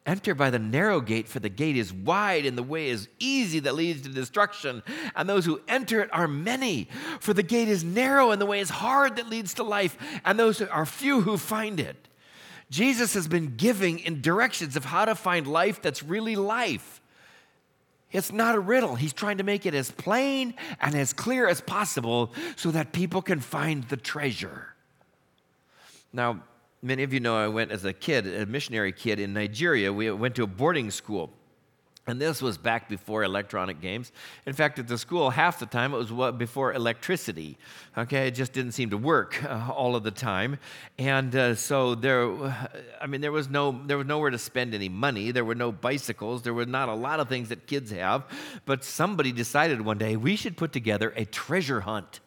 Enter 0.05 0.35
by 0.35 0.49
the 0.49 0.59
narrow 0.59 1.03
gate, 1.03 1.29
for 1.29 1.39
the 1.39 1.51
gate 1.51 1.77
is 1.77 1.93
wide 1.93 2.47
and 2.47 2.57
the 2.57 2.63
way 2.63 2.89
is 2.89 3.09
easy 3.19 3.61
that 3.61 3.75
leads 3.75 4.01
to 4.03 4.09
destruction, 4.09 4.83
and 5.15 5.29
those 5.29 5.45
who 5.45 5.61
enter 5.69 6.01
it 6.01 6.09
are 6.15 6.27
many. 6.27 6.89
For 7.21 7.35
the 7.35 7.43
gate 7.43 7.69
is 7.69 7.85
narrow 7.85 8.31
and 8.31 8.41
the 8.41 8.47
way 8.47 8.61
is 8.61 8.71
hard 8.71 9.17
that 9.17 9.29
leads 9.29 9.55
to 9.55 9.63
life, 9.63 9.99
and 10.25 10.39
those 10.39 10.63
are 10.63 10.87
few 10.87 11.21
who 11.21 11.37
find 11.37 11.79
it. 11.79 12.09
Jesus 12.71 13.13
has 13.15 13.29
been 13.29 13.57
giving 13.57 13.99
in 13.99 14.23
directions 14.23 14.77
of 14.77 14.87
how 14.87 15.05
to 15.05 15.15
find 15.15 15.47
life 15.47 15.83
that's 15.83 16.03
really 16.03 16.37
life. 16.37 17.03
It's 18.11 18.33
not 18.33 18.55
a 18.55 18.61
riddle. 18.61 18.95
He's 18.95 19.13
trying 19.13 19.39
to 19.39 19.45
make 19.45 19.67
it 19.67 19.75
as 19.75 19.91
plain 19.91 20.55
and 20.81 20.95
as 20.95 21.13
clear 21.13 21.47
as 21.47 21.61
possible 21.61 22.33
so 22.57 22.71
that 22.71 22.93
people 22.93 23.21
can 23.21 23.41
find 23.41 23.85
the 23.85 23.99
treasure. 23.99 24.75
Now, 26.15 26.43
many 26.83 27.03
of 27.03 27.13
you 27.13 27.21
know 27.21 27.37
I 27.37 27.49
went 27.49 27.71
as 27.71 27.85
a 27.85 27.93
kid, 27.93 28.27
a 28.27 28.47
missionary 28.47 28.93
kid 28.93 29.19
in 29.21 29.33
Nigeria. 29.33 29.93
We 29.93 30.11
went 30.11 30.35
to 30.37 30.43
a 30.45 30.47
boarding 30.47 30.91
school. 30.91 31.33
And 32.09 32.19
this 32.19 32.41
was 32.41 32.57
back 32.57 32.89
before 32.89 33.23
electronic 33.23 33.83
games. 33.83 34.13
In 34.47 34.55
fact, 34.55 34.79
at 34.79 34.89
the 34.89 34.97
school, 34.97 35.29
half 35.29 35.59
the 35.59 35.67
time 35.67 35.93
it 35.93 35.99
was 35.99 36.33
before 36.33 36.73
electricity. 36.73 37.59
Okay, 37.99 38.29
it 38.29 38.31
just 38.31 38.55
didn't 38.55 38.73
seem 38.73 38.89
to 38.91 38.97
work 38.97 39.45
uh, 39.45 39.71
all 39.71 39.95
of 39.95 40.05
the 40.05 40.11
time, 40.11 40.59
and 40.99 41.37
uh, 41.37 41.55
so 41.55 41.95
there. 41.95 42.27
I 42.99 43.07
mean, 43.07 43.21
there 43.21 43.31
was 43.31 43.51
no, 43.51 43.79
there 43.85 43.99
was 43.99 44.07
nowhere 44.07 44.31
to 44.31 44.39
spend 44.39 44.73
any 44.73 44.89
money. 44.89 45.33
There 45.33 45.45
were 45.45 45.55
no 45.55 45.71
bicycles. 45.71 46.41
There 46.41 46.55
were 46.55 46.65
not 46.65 46.89
a 46.89 46.95
lot 46.95 47.21
of 47.21 47.29
things 47.29 47.51
that 47.51 47.67
kids 47.67 47.91
have. 47.91 48.25
But 48.65 48.85
somebody 48.85 49.31
decided 49.31 49.83
one 49.83 49.99
day 49.99 50.17
we 50.17 50.35
should 50.35 50.57
put 50.57 50.73
together 50.73 51.13
a 51.15 51.27
treasure 51.27 51.81
hunt 51.81 52.21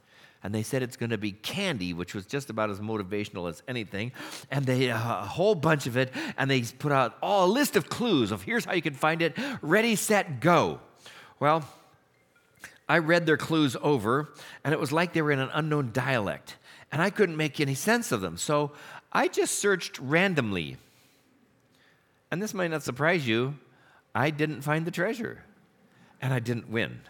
and 0.43 0.53
they 0.55 0.63
said 0.63 0.81
it's 0.81 0.97
going 0.97 1.11
to 1.11 1.17
be 1.17 1.31
candy, 1.31 1.93
which 1.93 2.15
was 2.15 2.25
just 2.25 2.49
about 2.49 2.69
as 2.69 2.79
motivational 2.79 3.49
as 3.49 3.61
anything. 3.67 4.11
And 4.49 4.65
they 4.65 4.89
uh, 4.89 4.97
a 4.97 5.25
whole 5.25 5.55
bunch 5.55 5.85
of 5.87 5.97
it, 5.97 6.11
and 6.37 6.49
they 6.49 6.61
put 6.61 6.91
out 6.91 7.17
all 7.21 7.45
a 7.45 7.51
list 7.51 7.75
of 7.75 7.89
clues 7.89 8.31
of 8.31 8.41
here's 8.41 8.65
how 8.65 8.73
you 8.73 8.81
can 8.81 8.93
find 8.93 9.21
it. 9.21 9.37
Ready, 9.61 9.95
set, 9.95 10.39
go. 10.39 10.79
Well, 11.39 11.67
I 12.89 12.97
read 12.97 13.25
their 13.25 13.37
clues 13.37 13.77
over, 13.81 14.33
and 14.63 14.73
it 14.73 14.79
was 14.79 14.91
like 14.91 15.13
they 15.13 15.21
were 15.21 15.31
in 15.31 15.39
an 15.39 15.49
unknown 15.53 15.91
dialect, 15.93 16.57
and 16.91 17.01
I 17.01 17.09
couldn't 17.09 17.37
make 17.37 17.59
any 17.59 17.75
sense 17.75 18.11
of 18.11 18.21
them. 18.21 18.37
So 18.37 18.71
I 19.13 19.27
just 19.27 19.59
searched 19.59 19.99
randomly. 19.99 20.77
And 22.31 22.41
this 22.41 22.53
might 22.53 22.71
not 22.71 22.83
surprise 22.83 23.27
you, 23.27 23.55
I 24.15 24.29
didn't 24.29 24.61
find 24.61 24.85
the 24.85 24.91
treasure, 24.91 25.43
and 26.21 26.33
I 26.33 26.39
didn't 26.39 26.69
win. 26.69 27.01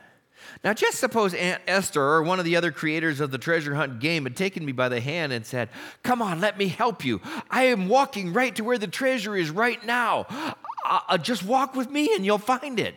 Now, 0.64 0.74
just 0.74 1.00
suppose 1.00 1.34
Aunt 1.34 1.62
Esther 1.68 2.02
or 2.02 2.24
one 2.24 2.40
of 2.40 2.46
the 2.46 2.56
other 2.56 2.72
creators 2.72 3.20
of 3.20 3.32
the 3.32 3.38
treasure 3.38 3.76
hunt 3.76 4.00
game 4.00 4.24
had 4.24 4.36
taken 4.36 4.66
me 4.66 4.72
by 4.72 4.90
the 4.90 5.00
hand 5.00 5.34
and 5.34 5.46
said, 5.46 5.70
Come 6.04 6.22
on, 6.22 6.40
let 6.40 6.58
me 6.58 6.68
help 6.68 7.04
you. 7.04 7.22
I 7.50 7.64
am 7.64 7.88
walking 7.88 8.34
right 8.34 8.56
to 8.56 8.64
where 8.64 8.78
the 8.78 8.88
treasure 8.88 9.36
is 9.36 9.50
right 9.50 9.84
now. 9.86 10.26
Uh, 10.30 11.00
uh, 11.08 11.18
just 11.18 11.44
walk 11.44 11.76
with 11.76 11.90
me 11.90 12.14
and 12.14 12.26
you'll 12.26 12.38
find 12.38 12.80
it. 12.80 12.96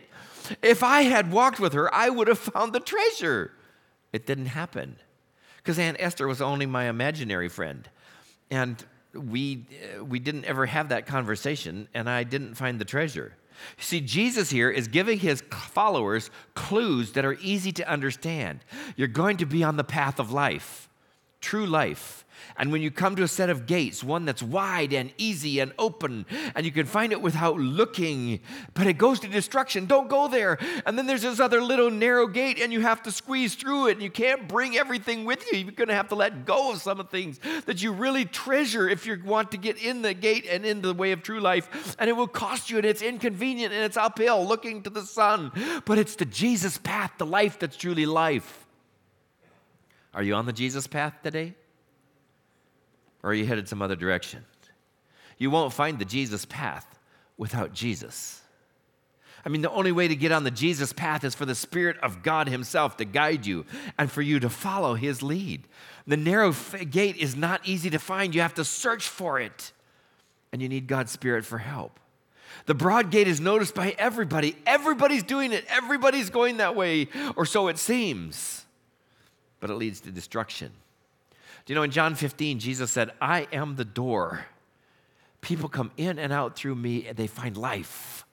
If 0.61 0.83
I 0.83 1.03
had 1.03 1.31
walked 1.31 1.59
with 1.59 1.73
her, 1.73 1.93
I 1.93 2.09
would 2.09 2.27
have 2.27 2.39
found 2.39 2.73
the 2.73 2.79
treasure. 2.79 3.51
It 4.13 4.25
didn't 4.25 4.47
happen 4.47 4.97
because 5.57 5.79
Aunt 5.79 5.97
Esther 5.99 6.27
was 6.27 6.41
only 6.41 6.65
my 6.65 6.85
imaginary 6.85 7.49
friend. 7.49 7.89
And 8.51 8.83
we, 9.13 9.65
uh, 9.97 10.03
we 10.03 10.19
didn't 10.19 10.45
ever 10.45 10.65
have 10.65 10.89
that 10.89 11.07
conversation, 11.07 11.87
and 11.93 12.09
I 12.09 12.23
didn't 12.23 12.55
find 12.55 12.79
the 12.79 12.85
treasure. 12.85 13.33
See, 13.77 14.01
Jesus 14.01 14.49
here 14.49 14.69
is 14.69 14.87
giving 14.87 15.19
his 15.19 15.41
followers 15.51 16.29
clues 16.53 17.13
that 17.13 17.25
are 17.25 17.37
easy 17.41 17.71
to 17.73 17.89
understand. 17.89 18.59
You're 18.95 19.07
going 19.07 19.37
to 19.37 19.45
be 19.45 19.63
on 19.63 19.77
the 19.77 19.83
path 19.83 20.19
of 20.19 20.31
life, 20.31 20.89
true 21.41 21.65
life. 21.65 22.24
And 22.57 22.71
when 22.71 22.81
you 22.81 22.91
come 22.91 23.15
to 23.15 23.23
a 23.23 23.27
set 23.27 23.49
of 23.49 23.65
gates, 23.65 24.03
one 24.03 24.25
that's 24.25 24.41
wide 24.41 24.93
and 24.93 25.11
easy 25.17 25.59
and 25.59 25.73
open, 25.77 26.25
and 26.55 26.65
you 26.65 26.71
can 26.71 26.85
find 26.85 27.11
it 27.11 27.21
without 27.21 27.57
looking, 27.57 28.39
but 28.73 28.87
it 28.87 28.93
goes 28.93 29.19
to 29.21 29.27
destruction, 29.27 29.85
don't 29.85 30.09
go 30.09 30.27
there. 30.27 30.57
And 30.85 30.97
then 30.97 31.05
there's 31.05 31.23
this 31.23 31.39
other 31.39 31.61
little 31.61 31.91
narrow 31.91 32.27
gate, 32.27 32.59
and 32.59 32.71
you 32.71 32.81
have 32.81 33.03
to 33.03 33.11
squeeze 33.11 33.55
through 33.55 33.87
it, 33.87 33.93
and 33.93 34.01
you 34.01 34.09
can't 34.09 34.47
bring 34.47 34.77
everything 34.77 35.25
with 35.25 35.45
you. 35.51 35.59
You're 35.59 35.71
going 35.71 35.89
to 35.89 35.95
have 35.95 36.09
to 36.09 36.15
let 36.15 36.45
go 36.45 36.71
of 36.71 36.81
some 36.81 36.99
of 36.99 37.09
things 37.09 37.39
that 37.65 37.81
you 37.81 37.91
really 37.91 38.25
treasure 38.25 38.87
if 38.87 39.05
you 39.05 39.21
want 39.23 39.51
to 39.51 39.57
get 39.57 39.77
in 39.77 40.01
the 40.01 40.13
gate 40.13 40.45
and 40.49 40.65
into 40.65 40.87
the 40.87 40.93
way 40.93 41.11
of 41.11 41.23
true 41.23 41.39
life. 41.39 41.95
And 41.99 42.09
it 42.09 42.13
will 42.13 42.27
cost 42.27 42.69
you, 42.69 42.77
and 42.77 42.85
it's 42.85 43.01
inconvenient, 43.01 43.73
and 43.73 43.83
it's 43.83 43.97
uphill 43.97 44.45
looking 44.45 44.83
to 44.83 44.89
the 44.89 45.03
sun. 45.03 45.51
But 45.85 45.97
it's 45.97 46.15
the 46.15 46.25
Jesus 46.25 46.77
path, 46.77 47.13
the 47.17 47.25
life 47.25 47.59
that's 47.59 47.77
truly 47.77 48.05
life. 48.05 48.65
Are 50.13 50.23
you 50.23 50.35
on 50.35 50.45
the 50.45 50.53
Jesus 50.53 50.87
path 50.87 51.13
today? 51.23 51.55
Or 53.25 53.31
are 53.31 53.33
you 53.33 53.47
headed 53.47 53.67
some 53.67 53.81
other 53.81 53.95
direction? 53.95 54.45
You 55.39 55.49
won't 55.49 55.73
find 55.73 55.97
the 55.97 56.05
Jesus 56.05 56.45
path 56.45 56.85
without 57.37 57.73
Jesus. 57.73 58.39
I 59.43 59.49
mean, 59.49 59.63
the 59.63 59.71
only 59.71 59.91
way 59.91 60.07
to 60.07 60.15
get 60.15 60.31
on 60.31 60.43
the 60.43 60.51
Jesus 60.51 60.93
path 60.93 61.23
is 61.23 61.33
for 61.33 61.45
the 61.45 61.55
Spirit 61.55 61.97
of 62.03 62.21
God 62.21 62.47
Himself 62.47 62.97
to 62.97 63.05
guide 63.05 63.47
you 63.47 63.65
and 63.97 64.11
for 64.11 64.21
you 64.21 64.39
to 64.39 64.49
follow 64.49 64.93
His 64.93 65.23
lead. 65.23 65.67
The 66.05 66.17
narrow 66.17 66.53
gate 66.91 67.17
is 67.17 67.35
not 67.35 67.67
easy 67.67 67.89
to 67.89 67.97
find, 67.97 68.35
you 68.35 68.41
have 68.41 68.53
to 68.53 68.63
search 68.63 69.07
for 69.07 69.39
it, 69.39 69.71
and 70.53 70.61
you 70.61 70.69
need 70.69 70.85
God's 70.85 71.11
Spirit 71.11 71.45
for 71.45 71.57
help. 71.57 71.99
The 72.67 72.75
broad 72.75 73.09
gate 73.09 73.27
is 73.27 73.41
noticed 73.41 73.73
by 73.73 73.95
everybody. 73.97 74.55
Everybody's 74.67 75.23
doing 75.23 75.51
it, 75.51 75.65
everybody's 75.67 76.29
going 76.29 76.57
that 76.57 76.75
way, 76.75 77.07
or 77.35 77.47
so 77.47 77.69
it 77.69 77.79
seems. 77.79 78.65
But 79.59 79.71
it 79.71 79.75
leads 79.75 79.99
to 80.01 80.11
destruction. 80.11 80.71
Do 81.65 81.73
you 81.73 81.75
know 81.75 81.83
in 81.83 81.91
John 81.91 82.13
15, 82.13 82.59
Jesus 82.59 82.91
said, 82.91 83.11
I 83.19 83.47
am 83.51 83.75
the 83.75 83.85
door. 83.85 84.45
People 85.41 85.67
come 85.67 85.91
in 85.97 86.19
and 86.19 86.31
out 86.31 86.55
through 86.55 86.75
me 86.75 87.07
and 87.07 87.17
they 87.17 87.27
find 87.27 87.57
life. 87.57 88.23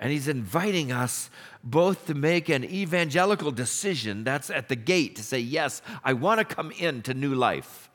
And 0.00 0.10
he's 0.10 0.26
inviting 0.26 0.90
us 0.90 1.30
both 1.62 2.06
to 2.06 2.14
make 2.14 2.48
an 2.48 2.64
evangelical 2.64 3.52
decision, 3.52 4.24
that's 4.24 4.50
at 4.50 4.68
the 4.68 4.76
gate, 4.76 5.16
to 5.16 5.22
say, 5.22 5.38
Yes, 5.38 5.82
I 6.02 6.14
want 6.14 6.40
to 6.40 6.44
come 6.44 6.72
into 6.72 7.14
new 7.14 7.34
life. 7.34 7.88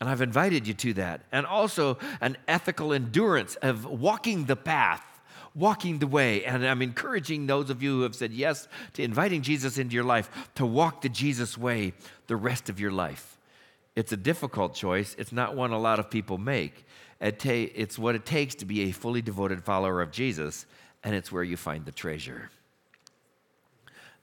And 0.00 0.08
I've 0.08 0.20
invited 0.20 0.68
you 0.68 0.74
to 0.74 0.92
that. 0.94 1.22
And 1.32 1.46
also 1.46 1.98
an 2.20 2.36
ethical 2.46 2.92
endurance 2.92 3.56
of 3.56 3.86
walking 3.86 4.44
the 4.44 4.54
path 4.54 5.02
walking 5.54 5.98
the 5.98 6.06
way. 6.06 6.44
And 6.44 6.66
I'm 6.66 6.82
encouraging 6.82 7.46
those 7.46 7.70
of 7.70 7.82
you 7.82 7.96
who 7.96 8.02
have 8.02 8.14
said 8.14 8.32
yes 8.32 8.68
to 8.94 9.02
inviting 9.02 9.42
Jesus 9.42 9.78
into 9.78 9.94
your 9.94 10.04
life 10.04 10.30
to 10.56 10.66
walk 10.66 11.02
the 11.02 11.08
Jesus 11.08 11.56
way 11.58 11.92
the 12.26 12.36
rest 12.36 12.68
of 12.68 12.78
your 12.78 12.90
life. 12.92 13.38
It's 13.96 14.12
a 14.12 14.16
difficult 14.16 14.74
choice, 14.74 15.16
it's 15.18 15.32
not 15.32 15.56
one 15.56 15.72
a 15.72 15.78
lot 15.78 15.98
of 15.98 16.10
people 16.10 16.38
make. 16.38 16.84
It's 17.20 17.98
what 17.98 18.14
it 18.14 18.24
takes 18.24 18.54
to 18.56 18.64
be 18.64 18.82
a 18.82 18.92
fully 18.92 19.22
devoted 19.22 19.64
follower 19.64 20.00
of 20.00 20.12
Jesus, 20.12 20.66
and 21.02 21.16
it's 21.16 21.32
where 21.32 21.42
you 21.42 21.56
find 21.56 21.84
the 21.84 21.90
treasure. 21.90 22.50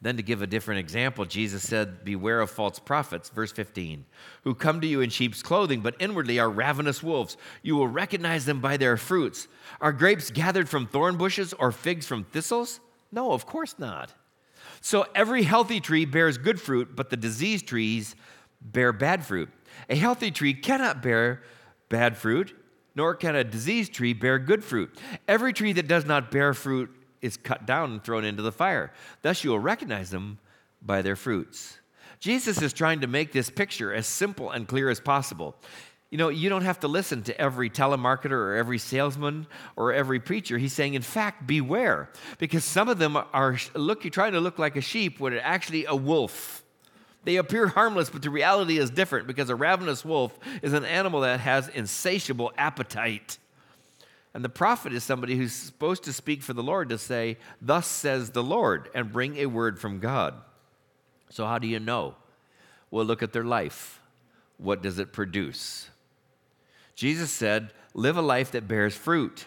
Then, 0.05 0.17
to 0.17 0.21
give 0.21 0.43
a 0.43 0.47
different 0.47 0.81
example, 0.81 1.25
Jesus 1.25 1.67
said, 1.67 2.05
Beware 2.05 2.39
of 2.39 2.51
false 2.51 2.77
prophets, 2.77 3.29
verse 3.29 3.51
15, 3.51 4.05
who 4.43 4.53
come 4.53 4.79
to 4.81 4.85
you 4.85 5.01
in 5.01 5.09
sheep's 5.09 5.41
clothing, 5.41 5.81
but 5.81 5.95
inwardly 5.97 6.37
are 6.37 6.47
ravenous 6.47 7.01
wolves. 7.01 7.37
You 7.63 7.75
will 7.75 7.87
recognize 7.87 8.45
them 8.45 8.61
by 8.61 8.77
their 8.77 8.97
fruits. 8.97 9.47
Are 9.81 9.91
grapes 9.91 10.29
gathered 10.29 10.69
from 10.69 10.85
thorn 10.85 11.17
bushes 11.17 11.53
or 11.53 11.71
figs 11.71 12.05
from 12.05 12.23
thistles? 12.23 12.81
No, 13.11 13.31
of 13.31 13.47
course 13.47 13.79
not. 13.79 14.13
So, 14.79 15.07
every 15.15 15.41
healthy 15.41 15.79
tree 15.79 16.05
bears 16.05 16.37
good 16.37 16.61
fruit, 16.61 16.95
but 16.95 17.09
the 17.09 17.17
diseased 17.17 17.65
trees 17.65 18.15
bear 18.61 18.93
bad 18.93 19.25
fruit. 19.25 19.49
A 19.89 19.95
healthy 19.95 20.29
tree 20.29 20.53
cannot 20.53 21.01
bear 21.01 21.41
bad 21.89 22.15
fruit, 22.15 22.55
nor 22.93 23.15
can 23.15 23.35
a 23.35 23.43
diseased 23.43 23.93
tree 23.93 24.13
bear 24.13 24.37
good 24.37 24.63
fruit. 24.63 24.95
Every 25.27 25.51
tree 25.51 25.73
that 25.73 25.87
does 25.87 26.05
not 26.05 26.29
bear 26.29 26.53
fruit 26.53 26.95
is 27.25 27.37
cut 27.37 27.65
down 27.65 27.91
and 27.91 28.03
thrown 28.03 28.23
into 28.23 28.41
the 28.41 28.51
fire. 28.51 28.93
Thus, 29.21 29.43
you 29.43 29.49
will 29.49 29.59
recognize 29.59 30.11
them 30.11 30.39
by 30.81 31.01
their 31.01 31.15
fruits. 31.15 31.79
Jesus 32.19 32.61
is 32.61 32.73
trying 32.73 33.01
to 33.01 33.07
make 33.07 33.31
this 33.31 33.49
picture 33.49 33.93
as 33.93 34.07
simple 34.07 34.51
and 34.51 34.67
clear 34.67 34.89
as 34.89 34.99
possible. 34.99 35.55
You 36.11 36.17
know, 36.17 36.29
you 36.29 36.49
don't 36.49 36.63
have 36.63 36.79
to 36.81 36.87
listen 36.87 37.23
to 37.23 37.39
every 37.39 37.69
telemarketer 37.69 38.31
or 38.31 38.55
every 38.55 38.77
salesman 38.77 39.47
or 39.75 39.91
every 39.91 40.19
preacher. 40.19 40.57
He's 40.57 40.73
saying, 40.73 40.93
in 40.93 41.01
fact, 41.01 41.45
beware, 41.45 42.09
because 42.37 42.63
some 42.63 42.87
of 42.87 42.99
them 42.99 43.17
are 43.17 43.57
look, 43.73 44.03
trying 44.03 44.33
to 44.33 44.39
look 44.39 44.57
like 44.57 44.75
a 44.75 44.81
sheep 44.81 45.19
when 45.19 45.33
actually 45.33 45.85
a 45.85 45.95
wolf. 45.95 46.63
They 47.25 47.37
appear 47.37 47.67
harmless, 47.67 48.11
but 48.11 48.21
the 48.21 48.29
reality 48.29 48.77
is 48.77 48.91
different 48.91 49.25
because 49.27 49.49
a 49.49 49.55
ravenous 49.55 50.05
wolf 50.05 50.37
is 50.61 50.73
an 50.73 50.85
animal 50.85 51.21
that 51.21 51.39
has 51.39 51.67
insatiable 51.69 52.53
appetite. 52.57 53.39
And 54.35 54.43
the 54.43 54.49
prophet 54.49 54.91
is 54.91 55.05
somebody 55.05 55.37
who's 55.37 55.53
supposed 55.53 56.03
to 56.03 56.11
speak 56.11 56.43
for 56.43 56.51
the 56.51 56.61
Lord 56.61 56.89
to 56.89 56.97
say, 56.97 57.37
Thus 57.61 57.87
says 57.87 58.31
the 58.31 58.43
Lord, 58.43 58.89
and 58.93 59.13
bring 59.13 59.37
a 59.37 59.45
word 59.45 59.79
from 59.79 59.99
God. 59.99 60.33
So, 61.29 61.45
how 61.45 61.57
do 61.57 61.69
you 61.69 61.79
know? 61.79 62.15
Well, 62.91 63.05
look 63.05 63.23
at 63.23 63.31
their 63.31 63.45
life. 63.45 64.01
What 64.57 64.81
does 64.81 64.99
it 64.99 65.13
produce? 65.13 65.89
Jesus 66.95 67.31
said, 67.31 67.71
Live 67.93 68.17
a 68.17 68.21
life 68.21 68.51
that 68.51 68.67
bears 68.67 68.93
fruit. 68.93 69.45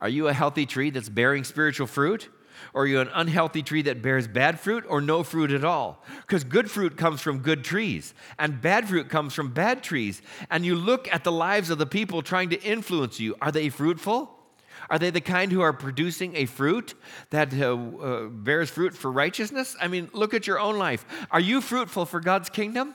Are 0.00 0.08
you 0.08 0.26
a 0.26 0.32
healthy 0.32 0.66
tree 0.66 0.90
that's 0.90 1.08
bearing 1.08 1.44
spiritual 1.44 1.86
fruit? 1.86 2.28
Or 2.74 2.82
are 2.82 2.86
you 2.86 3.00
an 3.00 3.10
unhealthy 3.14 3.62
tree 3.62 3.82
that 3.82 4.02
bears 4.02 4.28
bad 4.28 4.60
fruit 4.60 4.84
or 4.88 5.00
no 5.00 5.22
fruit 5.22 5.50
at 5.50 5.64
all? 5.64 6.04
Because 6.22 6.44
good 6.44 6.70
fruit 6.70 6.96
comes 6.96 7.20
from 7.20 7.40
good 7.40 7.64
trees, 7.64 8.14
and 8.38 8.60
bad 8.60 8.88
fruit 8.88 9.08
comes 9.08 9.34
from 9.34 9.52
bad 9.52 9.82
trees. 9.82 10.22
And 10.50 10.64
you 10.64 10.74
look 10.74 11.12
at 11.12 11.24
the 11.24 11.32
lives 11.32 11.70
of 11.70 11.78
the 11.78 11.86
people 11.86 12.22
trying 12.22 12.50
to 12.50 12.62
influence 12.62 13.20
you. 13.20 13.36
Are 13.40 13.52
they 13.52 13.68
fruitful? 13.68 14.36
Are 14.88 14.98
they 14.98 15.10
the 15.10 15.20
kind 15.20 15.52
who 15.52 15.60
are 15.60 15.72
producing 15.72 16.36
a 16.36 16.46
fruit 16.46 16.94
that 17.30 17.52
uh, 17.54 17.74
uh, 17.74 18.26
bears 18.28 18.70
fruit 18.70 18.94
for 18.94 19.10
righteousness? 19.10 19.76
I 19.80 19.88
mean, 19.88 20.08
look 20.12 20.32
at 20.32 20.46
your 20.46 20.58
own 20.58 20.78
life. 20.78 21.04
Are 21.30 21.40
you 21.40 21.60
fruitful 21.60 22.06
for 22.06 22.20
God's 22.20 22.48
kingdom? 22.48 22.94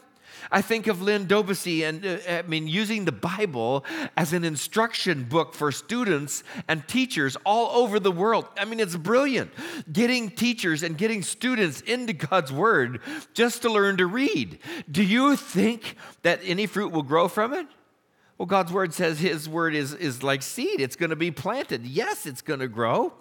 I 0.51 0.61
think 0.61 0.87
of 0.87 1.01
Lynn 1.01 1.27
Dobesey 1.27 1.83
and 1.87 2.05
uh, 2.05 2.17
I 2.29 2.41
mean 2.43 2.67
using 2.67 3.05
the 3.05 3.11
Bible 3.11 3.85
as 4.15 4.33
an 4.33 4.43
instruction 4.43 5.23
book 5.23 5.53
for 5.53 5.71
students 5.71 6.43
and 6.67 6.87
teachers 6.87 7.35
all 7.45 7.83
over 7.83 7.99
the 7.99 8.11
world. 8.11 8.47
I 8.57 8.65
mean 8.65 8.79
it's 8.79 8.95
brilliant. 8.95 9.51
Getting 9.91 10.29
teachers 10.29 10.83
and 10.83 10.97
getting 10.97 11.21
students 11.21 11.81
into 11.81 12.13
God's 12.13 12.51
word 12.51 13.01
just 13.33 13.61
to 13.63 13.71
learn 13.71 13.97
to 13.97 14.05
read. 14.05 14.59
Do 14.89 15.03
you 15.03 15.35
think 15.35 15.95
that 16.23 16.39
any 16.43 16.65
fruit 16.65 16.91
will 16.91 17.03
grow 17.03 17.27
from 17.27 17.53
it? 17.53 17.67
Well, 18.37 18.45
God's 18.45 18.71
word 18.71 18.93
says 18.93 19.19
his 19.19 19.47
word 19.47 19.75
is, 19.75 19.93
is 19.93 20.21
like 20.21 20.41
seed. 20.41 20.81
It's 20.81 20.97
going 20.97 21.09
to 21.09 21.15
be 21.15 21.31
planted. 21.31 21.85
Yes, 21.85 22.25
it's 22.25 22.41
going 22.41 22.59
to 22.59 22.67
grow. 22.67 23.13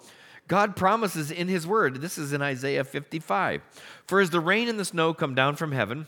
God 0.47 0.75
promises 0.75 1.31
in 1.31 1.47
his 1.47 1.65
word. 1.65 2.01
This 2.01 2.17
is 2.17 2.33
in 2.33 2.41
Isaiah 2.41 2.83
55. 2.83 3.61
For 4.07 4.19
as 4.19 4.29
the 4.29 4.39
rain 4.39 4.67
and 4.67 4.77
the 4.77 4.85
snow 4.85 5.13
come 5.13 5.33
down 5.33 5.55
from 5.55 5.71
heaven, 5.71 6.07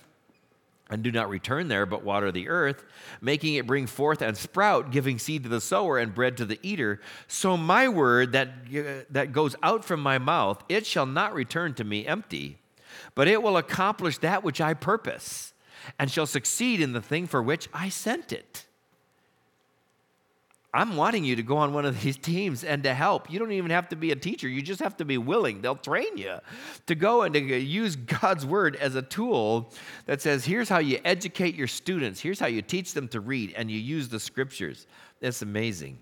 and 0.90 1.04
do 1.04 1.12
not 1.12 1.30
return 1.30 1.68
there, 1.68 1.86
but 1.86 2.04
water 2.04 2.32
the 2.32 2.48
earth, 2.48 2.86
making 3.22 3.56
it 3.56 3.68
bring 3.68 3.88
forth 3.88 4.22
and 4.22 4.38
sprout, 4.38 4.92
giving 4.92 5.20
seed 5.20 5.44
to 5.44 5.50
the 5.50 5.62
sower 5.62 5.98
and 5.98 6.14
bread 6.16 6.38
to 6.38 6.46
the 6.46 6.60
eater. 6.62 7.02
So 7.28 7.58
my 7.58 7.90
word 7.90 8.32
that, 8.34 8.50
uh, 8.76 9.04
that 9.10 9.32
goes 9.32 9.56
out 9.64 9.84
from 9.84 10.02
my 10.02 10.18
mouth, 10.18 10.64
it 10.70 10.86
shall 10.86 11.06
not 11.06 11.34
return 11.34 11.74
to 11.76 11.84
me 11.84 12.06
empty, 12.06 12.60
but 13.16 13.28
it 13.28 13.42
will 13.42 13.58
accomplish 13.58 14.20
that 14.20 14.44
which 14.44 14.62
I 14.62 14.74
purpose, 14.74 15.54
and 16.00 16.12
shall 16.12 16.26
succeed 16.26 16.80
in 16.82 16.94
the 16.94 17.02
thing 17.02 17.28
for 17.28 17.42
which 17.42 17.68
I 17.74 17.90
sent 17.90 18.32
it. 18.32 18.67
I'm 20.78 20.96
wanting 20.96 21.26
you 21.26 21.36
to 21.36 21.42
go 21.42 21.58
on 21.58 21.74
one 21.74 21.86
of 21.86 22.04
these 22.04 22.18
teams 22.32 22.64
and 22.64 22.84
to 22.84 22.94
help. 22.94 23.32
You 23.32 23.40
don't 23.40 23.52
even 23.52 23.72
have 23.72 23.90
to 23.90 23.96
be 23.96 24.12
a 24.12 24.16
teacher, 24.16 24.48
you 24.48 24.62
just 24.62 24.80
have 24.80 24.96
to 24.98 25.06
be 25.06 25.18
willing. 25.18 25.62
They'll 25.62 25.76
train 25.76 26.18
you 26.18 26.38
to 26.86 26.94
go 26.94 27.24
and 27.24 27.34
to 27.34 27.40
use 27.40 27.96
God's 27.96 28.46
word 28.46 28.76
as 28.76 28.94
a 28.94 29.02
tool 29.02 29.74
that 30.06 30.22
says, 30.22 30.46
here's 30.46 30.70
how 30.70 30.78
you 30.78 31.00
educate 31.04 31.56
your 31.56 31.68
students, 31.68 32.20
here's 32.20 32.40
how 32.40 32.46
you 32.46 32.62
teach 32.62 32.94
them 32.94 33.08
to 33.08 33.20
read, 33.20 33.54
and 33.58 33.72
you 33.72 33.80
use 33.80 34.08
the 34.08 34.20
scriptures. 34.20 34.86
That's 35.20 35.42
amazing. 35.42 35.98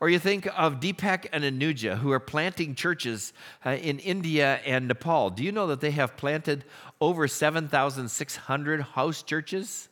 Or 0.00 0.08
you 0.08 0.20
think 0.20 0.46
of 0.56 0.78
Deepak 0.78 1.26
and 1.32 1.42
Anuja, 1.42 1.98
who 1.98 2.12
are 2.12 2.20
planting 2.20 2.76
churches 2.76 3.32
uh, 3.66 3.70
in 3.70 3.98
India 3.98 4.60
and 4.64 4.86
Nepal. 4.86 5.30
Do 5.30 5.42
you 5.42 5.50
know 5.50 5.66
that 5.66 5.80
they 5.80 5.90
have 5.90 6.16
planted 6.16 6.64
over 7.00 7.26
7,600 7.26 8.80
house 8.80 9.22
churches? 9.24 9.89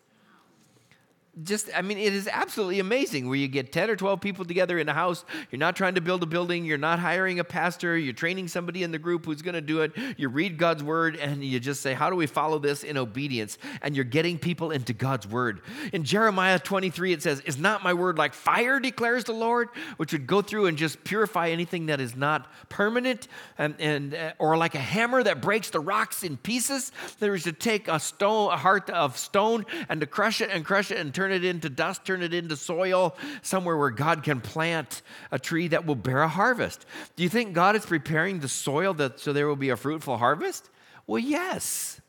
Just, 1.44 1.70
I 1.74 1.82
mean, 1.82 1.98
it 1.98 2.12
is 2.12 2.28
absolutely 2.30 2.80
amazing 2.80 3.28
where 3.28 3.36
you 3.36 3.48
get 3.48 3.72
10 3.72 3.90
or 3.90 3.96
12 3.96 4.20
people 4.20 4.44
together 4.44 4.78
in 4.78 4.88
a 4.88 4.94
house. 4.94 5.24
You're 5.50 5.58
not 5.58 5.76
trying 5.76 5.94
to 5.94 6.00
build 6.00 6.22
a 6.22 6.26
building. 6.26 6.64
You're 6.64 6.78
not 6.78 6.98
hiring 6.98 7.38
a 7.38 7.44
pastor. 7.44 7.96
You're 7.96 8.12
training 8.12 8.48
somebody 8.48 8.82
in 8.82 8.90
the 8.90 8.98
group 8.98 9.24
who's 9.24 9.42
going 9.42 9.54
to 9.54 9.60
do 9.60 9.82
it. 9.82 9.92
You 10.16 10.28
read 10.28 10.58
God's 10.58 10.82
word 10.82 11.16
and 11.16 11.44
you 11.44 11.60
just 11.60 11.80
say, 11.80 11.94
How 11.94 12.10
do 12.10 12.16
we 12.16 12.26
follow 12.26 12.58
this 12.58 12.82
in 12.82 12.96
obedience? 12.96 13.58
And 13.82 13.94
you're 13.94 14.04
getting 14.04 14.38
people 14.38 14.70
into 14.70 14.92
God's 14.92 15.26
word. 15.26 15.60
In 15.92 16.04
Jeremiah 16.04 16.58
23, 16.58 17.12
it 17.12 17.22
says, 17.22 17.40
Is 17.40 17.58
not 17.58 17.82
my 17.82 17.94
word 17.94 18.18
like 18.18 18.34
fire, 18.34 18.80
declares 18.80 19.24
the 19.24 19.32
Lord, 19.32 19.68
which 19.96 20.12
would 20.12 20.26
go 20.26 20.42
through 20.42 20.66
and 20.66 20.76
just 20.76 21.04
purify 21.04 21.50
anything 21.50 21.86
that 21.86 22.00
is 22.00 22.16
not 22.16 22.50
permanent, 22.68 23.28
and, 23.58 23.74
and 23.78 24.14
uh, 24.14 24.32
or 24.38 24.56
like 24.56 24.74
a 24.74 24.78
hammer 24.78 25.22
that 25.22 25.40
breaks 25.40 25.70
the 25.70 25.80
rocks 25.80 26.22
in 26.22 26.36
pieces. 26.36 26.92
There 27.18 27.34
is 27.34 27.44
to 27.44 27.52
take 27.52 27.88
a 27.88 28.00
stone, 28.00 28.52
a 28.52 28.56
heart 28.56 28.90
of 28.90 29.16
stone, 29.16 29.66
and 29.88 30.00
to 30.00 30.06
crush 30.06 30.40
it 30.40 30.50
and 30.50 30.64
crush 30.64 30.90
it 30.90 30.98
and 30.98 31.14
turn 31.28 31.36
it 31.36 31.44
into 31.44 31.68
dust, 31.68 32.06
turn 32.06 32.22
it 32.22 32.32
into 32.32 32.56
soil, 32.56 33.14
somewhere 33.42 33.76
where 33.76 33.90
God 33.90 34.22
can 34.22 34.40
plant 34.40 35.02
a 35.30 35.38
tree 35.38 35.68
that 35.68 35.84
will 35.84 35.94
bear 35.94 36.22
a 36.22 36.28
harvest. 36.28 36.86
Do 37.16 37.22
you 37.22 37.28
think 37.28 37.52
God 37.52 37.76
is 37.76 37.84
preparing 37.84 38.40
the 38.40 38.48
soil 38.48 38.94
that, 38.94 39.20
so 39.20 39.34
there 39.34 39.46
will 39.46 39.56
be 39.56 39.68
a 39.68 39.76
fruitful 39.76 40.16
harvest? 40.16 40.70
Well, 41.06 41.18
yes. 41.18 42.00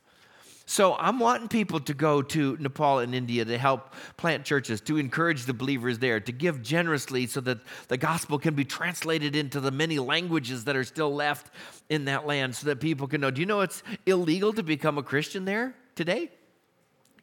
So 0.65 0.95
I'm 0.95 1.19
wanting 1.19 1.49
people 1.49 1.81
to 1.81 1.93
go 1.93 2.21
to 2.21 2.55
Nepal 2.61 2.99
and 2.99 3.13
India 3.13 3.43
to 3.43 3.57
help 3.57 3.93
plant 4.15 4.45
churches, 4.45 4.79
to 4.81 4.97
encourage 4.97 5.43
the 5.43 5.53
believers 5.53 5.99
there, 5.99 6.21
to 6.21 6.31
give 6.31 6.61
generously 6.61 7.27
so 7.27 7.41
that 7.41 7.57
the 7.89 7.97
gospel 7.97 8.39
can 8.39 8.53
be 8.53 8.63
translated 8.63 9.35
into 9.35 9.59
the 9.59 9.71
many 9.71 9.99
languages 9.99 10.63
that 10.63 10.77
are 10.77 10.85
still 10.85 11.13
left 11.13 11.51
in 11.89 12.05
that 12.05 12.25
land 12.25 12.55
so 12.55 12.67
that 12.67 12.79
people 12.79 13.07
can 13.07 13.19
know. 13.19 13.31
Do 13.31 13.41
you 13.41 13.47
know 13.47 13.61
it's 13.61 13.83
illegal 14.05 14.53
to 14.53 14.63
become 14.63 14.97
a 14.97 15.03
Christian 15.03 15.43
there 15.43 15.75
today? 15.95 16.31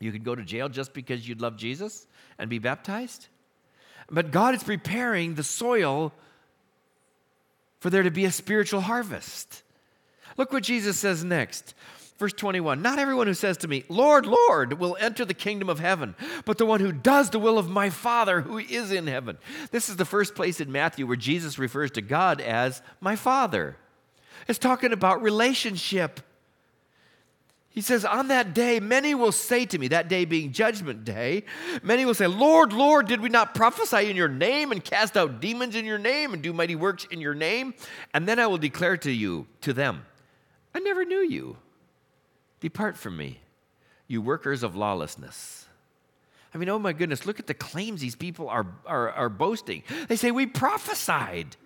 You 0.00 0.12
could 0.12 0.24
go 0.24 0.34
to 0.34 0.42
jail 0.42 0.68
just 0.68 0.92
because 0.92 1.28
you'd 1.28 1.40
love 1.40 1.56
Jesus 1.56 2.06
and 2.38 2.50
be 2.50 2.58
baptized. 2.58 3.28
But 4.10 4.30
God 4.30 4.54
is 4.54 4.62
preparing 4.62 5.34
the 5.34 5.42
soil 5.42 6.12
for 7.80 7.90
there 7.90 8.02
to 8.02 8.10
be 8.10 8.24
a 8.24 8.30
spiritual 8.30 8.80
harvest. 8.82 9.62
Look 10.36 10.52
what 10.52 10.62
Jesus 10.62 10.98
says 10.98 11.24
next. 11.24 11.74
Verse 12.18 12.32
21 12.32 12.82
Not 12.82 12.98
everyone 12.98 13.26
who 13.26 13.34
says 13.34 13.58
to 13.58 13.68
me, 13.68 13.84
Lord, 13.88 14.26
Lord, 14.26 14.78
will 14.78 14.96
enter 15.00 15.24
the 15.24 15.34
kingdom 15.34 15.68
of 15.68 15.78
heaven, 15.78 16.14
but 16.44 16.58
the 16.58 16.66
one 16.66 16.80
who 16.80 16.92
does 16.92 17.30
the 17.30 17.38
will 17.38 17.58
of 17.58 17.68
my 17.68 17.90
Father 17.90 18.40
who 18.40 18.58
is 18.58 18.90
in 18.90 19.06
heaven. 19.06 19.38
This 19.70 19.88
is 19.88 19.96
the 19.96 20.04
first 20.04 20.34
place 20.34 20.60
in 20.60 20.72
Matthew 20.72 21.06
where 21.06 21.16
Jesus 21.16 21.58
refers 21.58 21.90
to 21.92 22.02
God 22.02 22.40
as 22.40 22.82
my 23.00 23.16
Father. 23.16 23.76
It's 24.48 24.58
talking 24.58 24.92
about 24.92 25.22
relationship. 25.22 26.20
He 27.76 27.82
says, 27.82 28.06
On 28.06 28.28
that 28.28 28.54
day, 28.54 28.80
many 28.80 29.14
will 29.14 29.32
say 29.32 29.66
to 29.66 29.78
me, 29.78 29.88
that 29.88 30.08
day 30.08 30.24
being 30.24 30.50
judgment 30.50 31.04
day, 31.04 31.44
many 31.82 32.06
will 32.06 32.14
say, 32.14 32.26
Lord, 32.26 32.72
Lord, 32.72 33.06
did 33.06 33.20
we 33.20 33.28
not 33.28 33.54
prophesy 33.54 34.08
in 34.08 34.16
your 34.16 34.30
name 34.30 34.72
and 34.72 34.82
cast 34.82 35.14
out 35.14 35.42
demons 35.42 35.76
in 35.76 35.84
your 35.84 35.98
name 35.98 36.32
and 36.32 36.42
do 36.42 36.54
mighty 36.54 36.74
works 36.74 37.04
in 37.10 37.20
your 37.20 37.34
name? 37.34 37.74
And 38.14 38.26
then 38.26 38.38
I 38.38 38.46
will 38.46 38.56
declare 38.56 38.96
to 38.96 39.12
you, 39.12 39.46
to 39.60 39.74
them, 39.74 40.06
I 40.74 40.78
never 40.78 41.04
knew 41.04 41.18
you. 41.18 41.58
Depart 42.60 42.96
from 42.96 43.14
me, 43.18 43.40
you 44.08 44.22
workers 44.22 44.62
of 44.62 44.74
lawlessness. 44.74 45.66
I 46.54 46.58
mean, 46.58 46.70
oh 46.70 46.78
my 46.78 46.94
goodness, 46.94 47.26
look 47.26 47.38
at 47.38 47.46
the 47.46 47.52
claims 47.52 48.00
these 48.00 48.16
people 48.16 48.48
are, 48.48 48.66
are, 48.86 49.10
are 49.10 49.28
boasting. 49.28 49.82
They 50.08 50.16
say, 50.16 50.30
We 50.30 50.46
prophesied. 50.46 51.56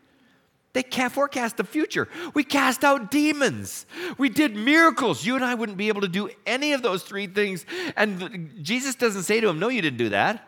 They 0.73 0.83
can't 0.85 1.13
forecast 1.13 1.57
the 1.57 1.65
future. 1.65 2.09
We 2.33 2.45
cast 2.45 2.85
out 2.85 3.11
demons. 3.11 3.87
We 4.19 4.29
did 4.29 4.55
miracles. 4.55 5.27
You 5.27 5.35
and 5.35 5.45
I 5.45 5.55
wouldn't 5.55 5.77
be 5.77 5.89
able 5.89 6.03
to 6.03 6.09
do 6.09 6.31
any 6.47 6.73
of 6.73 6.83
those 6.83 7.03
three 7.03 7.27
things. 7.27 7.67
And 7.97 8.55
Jesus 8.63 8.95
doesn't 8.95 9.25
say 9.25 9.41
to 9.41 9.49
him, 9.49 9.59
No, 9.59 9.69
you 9.69 9.83
didn't 9.83 9.99
do 9.99 10.11
that. 10.11 10.47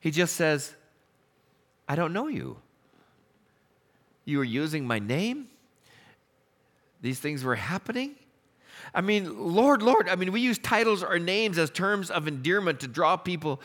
He 0.00 0.10
just 0.10 0.36
says, 0.36 0.74
I 1.88 1.94
don't 1.94 2.12
know 2.12 2.28
you. 2.28 2.58
You 4.26 4.38
were 4.38 4.44
using 4.44 4.86
my 4.86 4.98
name. 4.98 5.48
These 7.00 7.20
things 7.20 7.42
were 7.42 7.54
happening. 7.54 8.16
I 8.96 9.02
mean, 9.02 9.54
Lord, 9.54 9.82
Lord. 9.82 10.08
I 10.08 10.16
mean, 10.16 10.32
we 10.32 10.40
use 10.40 10.56
titles 10.56 11.02
or 11.02 11.18
names 11.18 11.58
as 11.58 11.68
terms 11.68 12.10
of 12.10 12.26
endearment 12.26 12.80
to 12.80 12.88
draw 12.88 13.18
people 13.18 13.60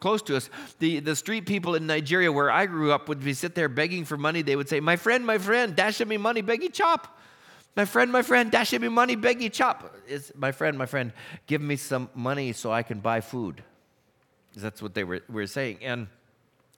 close 0.00 0.22
to 0.22 0.36
us. 0.36 0.48
The, 0.78 1.00
the 1.00 1.14
street 1.14 1.44
people 1.44 1.74
in 1.74 1.86
Nigeria, 1.86 2.32
where 2.32 2.50
I 2.50 2.64
grew 2.64 2.90
up, 2.90 3.06
would 3.10 3.22
be 3.22 3.34
sit 3.34 3.54
there 3.54 3.68
begging 3.68 4.06
for 4.06 4.16
money. 4.16 4.40
They 4.40 4.56
would 4.56 4.70
say, 4.70 4.80
My 4.80 4.96
friend, 4.96 5.26
my 5.26 5.36
friend, 5.36 5.76
dash 5.76 6.00
at 6.00 6.08
me 6.08 6.16
money, 6.16 6.42
beggy 6.42 6.72
chop. 6.72 7.20
My 7.76 7.84
friend, 7.84 8.10
my 8.10 8.22
friend, 8.22 8.50
dash 8.50 8.72
at 8.72 8.80
me 8.80 8.88
money, 8.88 9.16
beggy 9.16 9.52
chop. 9.52 9.94
It's, 10.08 10.32
my 10.34 10.50
friend, 10.50 10.78
my 10.78 10.86
friend, 10.86 11.12
give 11.46 11.60
me 11.60 11.76
some 11.76 12.08
money 12.14 12.54
so 12.54 12.72
I 12.72 12.82
can 12.82 13.00
buy 13.00 13.20
food. 13.20 13.62
That's 14.56 14.80
what 14.80 14.94
they 14.94 15.04
were, 15.04 15.20
were 15.28 15.46
saying. 15.46 15.80
And 15.82 16.06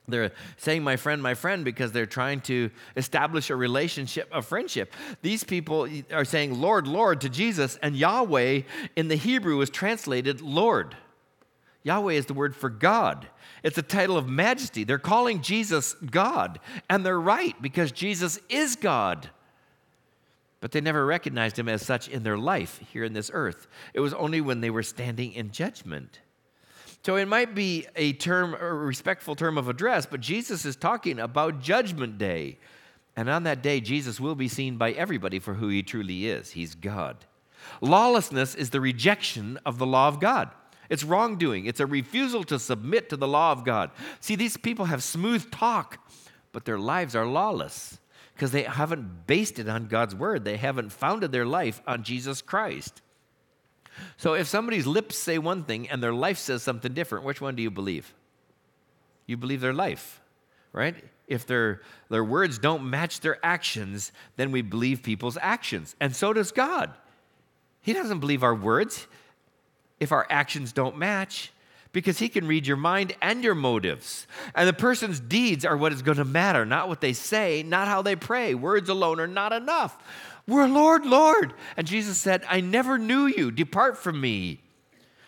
they're 0.07 0.31
saying 0.55 0.83
my 0.83 0.95
friend, 0.95 1.21
my 1.21 1.33
friend, 1.33 1.65
because 1.65 1.91
they're 1.91 2.05
trying 2.05 2.39
to 2.41 2.69
establish 2.95 3.49
a 3.49 3.55
relationship 3.55 4.29
of 4.31 4.45
friendship. 4.45 4.93
These 5.21 5.43
people 5.43 5.87
are 6.13 6.25
saying 6.25 6.59
Lord, 6.59 6.87
Lord 6.87 7.21
to 7.21 7.29
Jesus, 7.29 7.77
and 7.81 7.95
Yahweh 7.95 8.61
in 8.95 9.07
the 9.09 9.15
Hebrew 9.15 9.59
is 9.61 9.69
translated 9.69 10.41
Lord. 10.41 10.95
Yahweh 11.83 12.13
is 12.13 12.25
the 12.25 12.33
word 12.33 12.55
for 12.55 12.69
God. 12.69 13.27
It's 13.63 13.77
a 13.77 13.81
title 13.81 14.17
of 14.17 14.27
majesty. 14.27 14.83
They're 14.83 14.97
calling 14.97 15.41
Jesus 15.41 15.93
God, 15.93 16.59
and 16.89 17.05
they're 17.05 17.19
right 17.19 17.59
because 17.61 17.91
Jesus 17.91 18.39
is 18.49 18.75
God. 18.75 19.29
But 20.59 20.71
they 20.71 20.81
never 20.81 21.05
recognized 21.05 21.59
him 21.59 21.69
as 21.69 21.85
such 21.85 22.07
in 22.07 22.23
their 22.23 22.37
life 22.37 22.79
here 22.91 23.03
in 23.03 23.13
this 23.13 23.29
earth. 23.33 23.67
It 23.93 23.99
was 23.99 24.13
only 24.13 24.41
when 24.41 24.61
they 24.61 24.69
were 24.69 24.83
standing 24.83 25.33
in 25.33 25.51
judgment. 25.51 26.19
So 27.07 27.15
it 27.15 27.29
might 27.29 27.55
be 27.55 27.87
a 27.95 28.11
term, 28.11 28.53
a 28.53 28.73
respectful 28.73 29.33
term 29.33 29.57
of 29.57 29.69
address, 29.69 30.05
but 30.05 30.19
Jesus 30.19 30.65
is 30.65 30.75
talking 30.75 31.19
about 31.19 31.61
Judgment 31.61 32.17
Day. 32.17 32.57
And 33.15 33.29
on 33.29 33.43
that 33.43 33.63
day, 33.63 33.79
Jesus 33.79 34.19
will 34.19 34.35
be 34.35 34.49
seen 34.49 34.75
by 34.75 34.91
everybody 34.91 35.39
for 35.39 35.53
who 35.53 35.69
he 35.69 35.83
truly 35.83 36.27
is. 36.27 36.51
He's 36.51 36.75
God. 36.75 37.15
Lawlessness 37.79 38.55
is 38.55 38.71
the 38.71 38.81
rejection 38.81 39.57
of 39.65 39.77
the 39.77 39.85
law 39.85 40.09
of 40.09 40.19
God. 40.19 40.49
It's 40.89 41.05
wrongdoing. 41.05 41.65
It's 41.65 41.79
a 41.79 41.85
refusal 41.85 42.43
to 42.43 42.59
submit 42.59 43.07
to 43.11 43.15
the 43.15 43.25
law 43.25 43.53
of 43.53 43.63
God. 43.63 43.91
See, 44.19 44.35
these 44.35 44.57
people 44.57 44.83
have 44.83 45.01
smooth 45.01 45.49
talk, 45.49 46.05
but 46.51 46.65
their 46.65 46.77
lives 46.77 47.15
are 47.15 47.25
lawless 47.25 47.99
because 48.33 48.51
they 48.51 48.63
haven't 48.63 49.27
based 49.27 49.59
it 49.59 49.69
on 49.69 49.87
God's 49.87 50.13
word. 50.13 50.43
They 50.43 50.57
haven't 50.57 50.91
founded 50.91 51.31
their 51.31 51.45
life 51.45 51.81
on 51.87 52.03
Jesus 52.03 52.41
Christ. 52.41 53.01
So 54.17 54.33
if 54.33 54.47
somebody's 54.47 54.87
lips 54.87 55.17
say 55.17 55.37
one 55.37 55.63
thing 55.63 55.89
and 55.89 56.01
their 56.01 56.13
life 56.13 56.37
says 56.37 56.63
something 56.63 56.93
different, 56.93 57.25
which 57.25 57.41
one 57.41 57.55
do 57.55 57.63
you 57.63 57.71
believe? 57.71 58.13
You 59.25 59.37
believe 59.37 59.61
their 59.61 59.73
life, 59.73 60.21
right? 60.71 60.95
If 61.27 61.45
their, 61.45 61.81
their 62.09 62.23
words 62.23 62.57
don't 62.57 62.89
match 62.89 63.19
their 63.19 63.43
actions, 63.45 64.11
then 64.37 64.51
we 64.51 64.61
believe 64.61 65.03
people's 65.03 65.37
actions. 65.41 65.95
And 65.99 66.15
so 66.15 66.33
does 66.33 66.51
God. 66.51 66.91
He 67.81 67.93
doesn't 67.93 68.19
believe 68.19 68.43
our 68.43 68.55
words 68.55 69.07
if 69.99 70.11
our 70.11 70.25
actions 70.29 70.71
don't 70.73 70.97
match 70.97 71.51
because 71.91 72.19
he 72.19 72.29
can 72.29 72.47
read 72.47 72.67
your 72.67 72.77
mind 72.77 73.15
and 73.21 73.43
your 73.43 73.55
motives. 73.55 74.27
And 74.55 74.67
the 74.67 74.73
person's 74.73 75.19
deeds 75.19 75.65
are 75.65 75.75
what 75.75 75.91
is 75.91 76.01
going 76.01 76.17
to 76.17 76.25
matter, 76.25 76.65
not 76.65 76.89
what 76.89 77.01
they 77.01 77.13
say, 77.13 77.63
not 77.63 77.87
how 77.87 78.01
they 78.01 78.15
pray. 78.15 78.53
Words 78.53 78.89
alone 78.89 79.19
are 79.19 79.27
not 79.27 79.53
enough. 79.53 79.97
We're 80.47 80.67
Lord, 80.67 81.05
Lord. 81.05 81.53
And 81.75 81.85
Jesus 81.85 82.17
said, 82.17 82.43
I 82.47 82.61
never 82.61 82.97
knew 82.97 83.25
you. 83.25 83.51
Depart 83.51 83.97
from 83.97 84.21
me. 84.21 84.61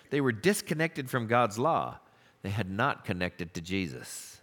They 0.09 0.21
were 0.21 0.31
disconnected 0.31 1.09
from 1.09 1.27
God's 1.27 1.59
law, 1.59 1.99
they 2.41 2.49
had 2.49 2.69
not 2.69 3.05
connected 3.05 3.53
to 3.53 3.61
Jesus. 3.61 4.41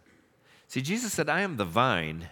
See, 0.69 0.83
Jesus 0.83 1.13
said, 1.13 1.29
I 1.29 1.41
am 1.41 1.57
the 1.57 1.65
vine, 1.65 2.29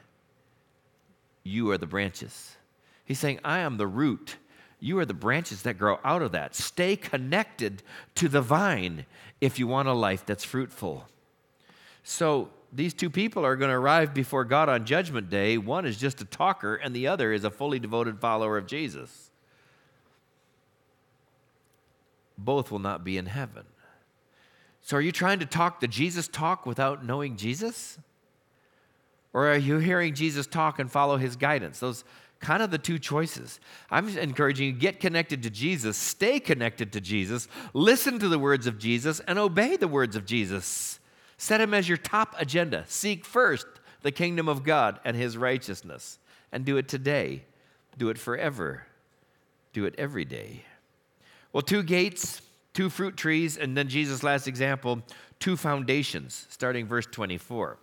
you 1.42 1.70
are 1.70 1.78
the 1.78 1.86
branches. 1.86 2.56
He's 3.04 3.18
saying, 3.18 3.40
I 3.44 3.58
am 3.58 3.76
the 3.76 3.86
root. 3.86 4.36
You 4.80 4.98
are 4.98 5.06
the 5.06 5.14
branches 5.14 5.62
that 5.62 5.78
grow 5.78 5.98
out 6.04 6.20
of 6.20 6.32
that. 6.32 6.54
Stay 6.54 6.96
connected 6.96 7.82
to 8.16 8.28
the 8.28 8.42
vine 8.42 9.06
if 9.40 9.58
you 9.58 9.66
want 9.66 9.88
a 9.88 9.92
life 9.92 10.26
that's 10.26 10.44
fruitful. 10.44 11.06
So, 12.04 12.50
these 12.72 12.92
two 12.92 13.08
people 13.08 13.44
are 13.46 13.56
going 13.56 13.70
to 13.70 13.76
arrive 13.76 14.12
before 14.12 14.44
God 14.44 14.68
on 14.68 14.84
Judgment 14.84 15.30
Day. 15.30 15.56
One 15.56 15.86
is 15.86 15.96
just 15.96 16.20
a 16.20 16.24
talker, 16.24 16.74
and 16.74 16.94
the 16.94 17.06
other 17.06 17.32
is 17.32 17.44
a 17.44 17.50
fully 17.50 17.78
devoted 17.78 18.20
follower 18.20 18.58
of 18.58 18.66
Jesus. 18.66 19.30
Both 22.36 22.70
will 22.70 22.80
not 22.80 23.04
be 23.04 23.16
in 23.16 23.26
heaven. 23.26 23.64
So, 24.82 24.98
are 24.98 25.00
you 25.00 25.12
trying 25.12 25.38
to 25.38 25.46
talk 25.46 25.80
the 25.80 25.88
Jesus 25.88 26.28
talk 26.28 26.66
without 26.66 27.04
knowing 27.04 27.36
Jesus? 27.36 27.98
Or 29.32 29.48
are 29.48 29.56
you 29.56 29.78
hearing 29.78 30.14
Jesus 30.14 30.46
talk 30.46 30.78
and 30.78 30.92
follow 30.92 31.16
his 31.16 31.36
guidance? 31.36 31.80
Those 31.80 32.04
kind 32.38 32.62
of 32.62 32.70
the 32.70 32.78
two 32.78 32.98
choices. 32.98 33.58
I'm 33.90 34.08
encouraging 34.18 34.66
you 34.66 34.72
get 34.72 35.00
connected 35.00 35.42
to 35.44 35.50
Jesus, 35.50 35.96
stay 35.96 36.38
connected 36.38 36.92
to 36.92 37.00
Jesus, 37.00 37.48
listen 37.72 38.18
to 38.18 38.28
the 38.28 38.38
words 38.38 38.66
of 38.66 38.78
Jesus, 38.78 39.20
and 39.20 39.38
obey 39.38 39.76
the 39.76 39.88
words 39.88 40.16
of 40.16 40.26
Jesus. 40.26 41.00
Set 41.44 41.60
him 41.60 41.74
as 41.74 41.86
your 41.86 41.98
top 41.98 42.34
agenda. 42.38 42.86
Seek 42.88 43.22
first 43.22 43.66
the 44.00 44.10
kingdom 44.10 44.48
of 44.48 44.64
God 44.64 44.98
and 45.04 45.14
his 45.14 45.36
righteousness. 45.36 46.18
And 46.50 46.64
do 46.64 46.78
it 46.78 46.88
today. 46.88 47.42
Do 47.98 48.08
it 48.08 48.16
forever. 48.16 48.86
Do 49.74 49.84
it 49.84 49.94
every 49.98 50.24
day. 50.24 50.64
Well, 51.52 51.60
two 51.60 51.82
gates, 51.82 52.40
two 52.72 52.88
fruit 52.88 53.18
trees, 53.18 53.58
and 53.58 53.76
then 53.76 53.88
Jesus' 53.88 54.22
last 54.22 54.48
example, 54.48 55.02
two 55.38 55.58
foundations, 55.58 56.46
starting 56.48 56.86
verse 56.86 57.04
24. 57.04 57.76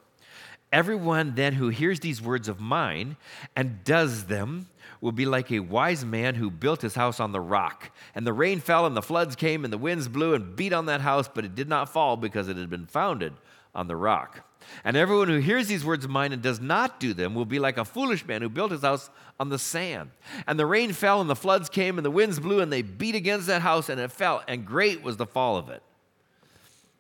Everyone 0.74 1.36
then 1.36 1.54
who 1.54 1.70
hears 1.70 2.00
these 2.00 2.20
words 2.20 2.48
of 2.48 2.60
mine 2.60 3.16
and 3.56 3.84
does 3.84 4.26
them 4.26 4.70
will 5.00 5.12
be 5.12 5.26
like 5.26 5.52
a 5.52 5.60
wise 5.60 6.04
man 6.06 6.36
who 6.36 6.50
built 6.50 6.82
his 6.82 6.96
house 6.96 7.20
on 7.20 7.32
the 7.32 7.42
rock. 7.42 7.92
And 8.16 8.26
the 8.26 8.34
rain 8.34 8.60
fell, 8.60 8.86
and 8.86 8.96
the 8.96 9.02
floods 9.02 9.36
came, 9.36 9.64
and 9.64 9.72
the 9.72 9.78
winds 9.78 10.08
blew 10.08 10.34
and 10.34 10.56
beat 10.56 10.74
on 10.74 10.86
that 10.88 11.02
house, 11.02 11.28
but 11.28 11.46
it 11.46 11.56
did 11.56 11.70
not 11.70 11.90
fall 11.90 12.18
because 12.18 12.48
it 12.48 12.58
had 12.58 12.70
been 12.70 12.86
founded 12.86 13.34
on 13.74 13.88
the 13.88 13.96
rock. 13.96 14.46
And 14.84 14.96
everyone 14.96 15.28
who 15.28 15.40
hears 15.40 15.68
these 15.68 15.86
words 15.86 16.06
of 16.06 16.12
mine 16.12 16.32
and 16.32 16.42
does 16.42 16.60
not 16.60 17.00
do 17.00 17.14
them 17.14 17.34
will 17.34 17.46
be 17.46 17.60
like 17.60 17.78
a 17.78 17.86
foolish 17.86 18.26
man 18.26 18.42
who 18.42 18.50
built 18.50 18.72
his 18.72 18.82
house 18.82 19.10
on 19.40 19.50
the 19.50 19.60
sand. 19.60 20.12
And 20.48 20.60
the 20.60 20.66
rain 20.66 20.94
fell, 20.94 21.22
and 21.22 21.30
the 21.30 21.36
floods 21.36 21.70
came, 21.70 21.98
and 21.98 22.06
the 22.06 22.12
winds 22.12 22.40
blew, 22.40 22.60
and 22.60 22.72
they 22.72 22.82
beat 22.82 23.16
against 23.16 23.48
that 23.48 23.62
house, 23.62 23.90
and 23.90 24.00
it 24.00 24.12
fell, 24.12 24.44
and 24.48 24.66
great 24.66 25.02
was 25.02 25.18
the 25.18 25.26
fall 25.26 25.58
of 25.58 25.70
it. 25.70 25.82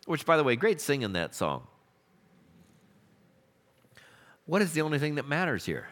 Which, 0.05 0.25
by 0.25 0.37
the 0.37 0.43
way, 0.43 0.55
great 0.55 0.81
singing 0.81 1.13
that 1.13 1.35
song. 1.35 1.67
What 4.45 4.61
is 4.61 4.73
the 4.73 4.81
only 4.81 4.99
thing 4.99 5.15
that 5.15 5.27
matters 5.27 5.65
here? 5.65 5.87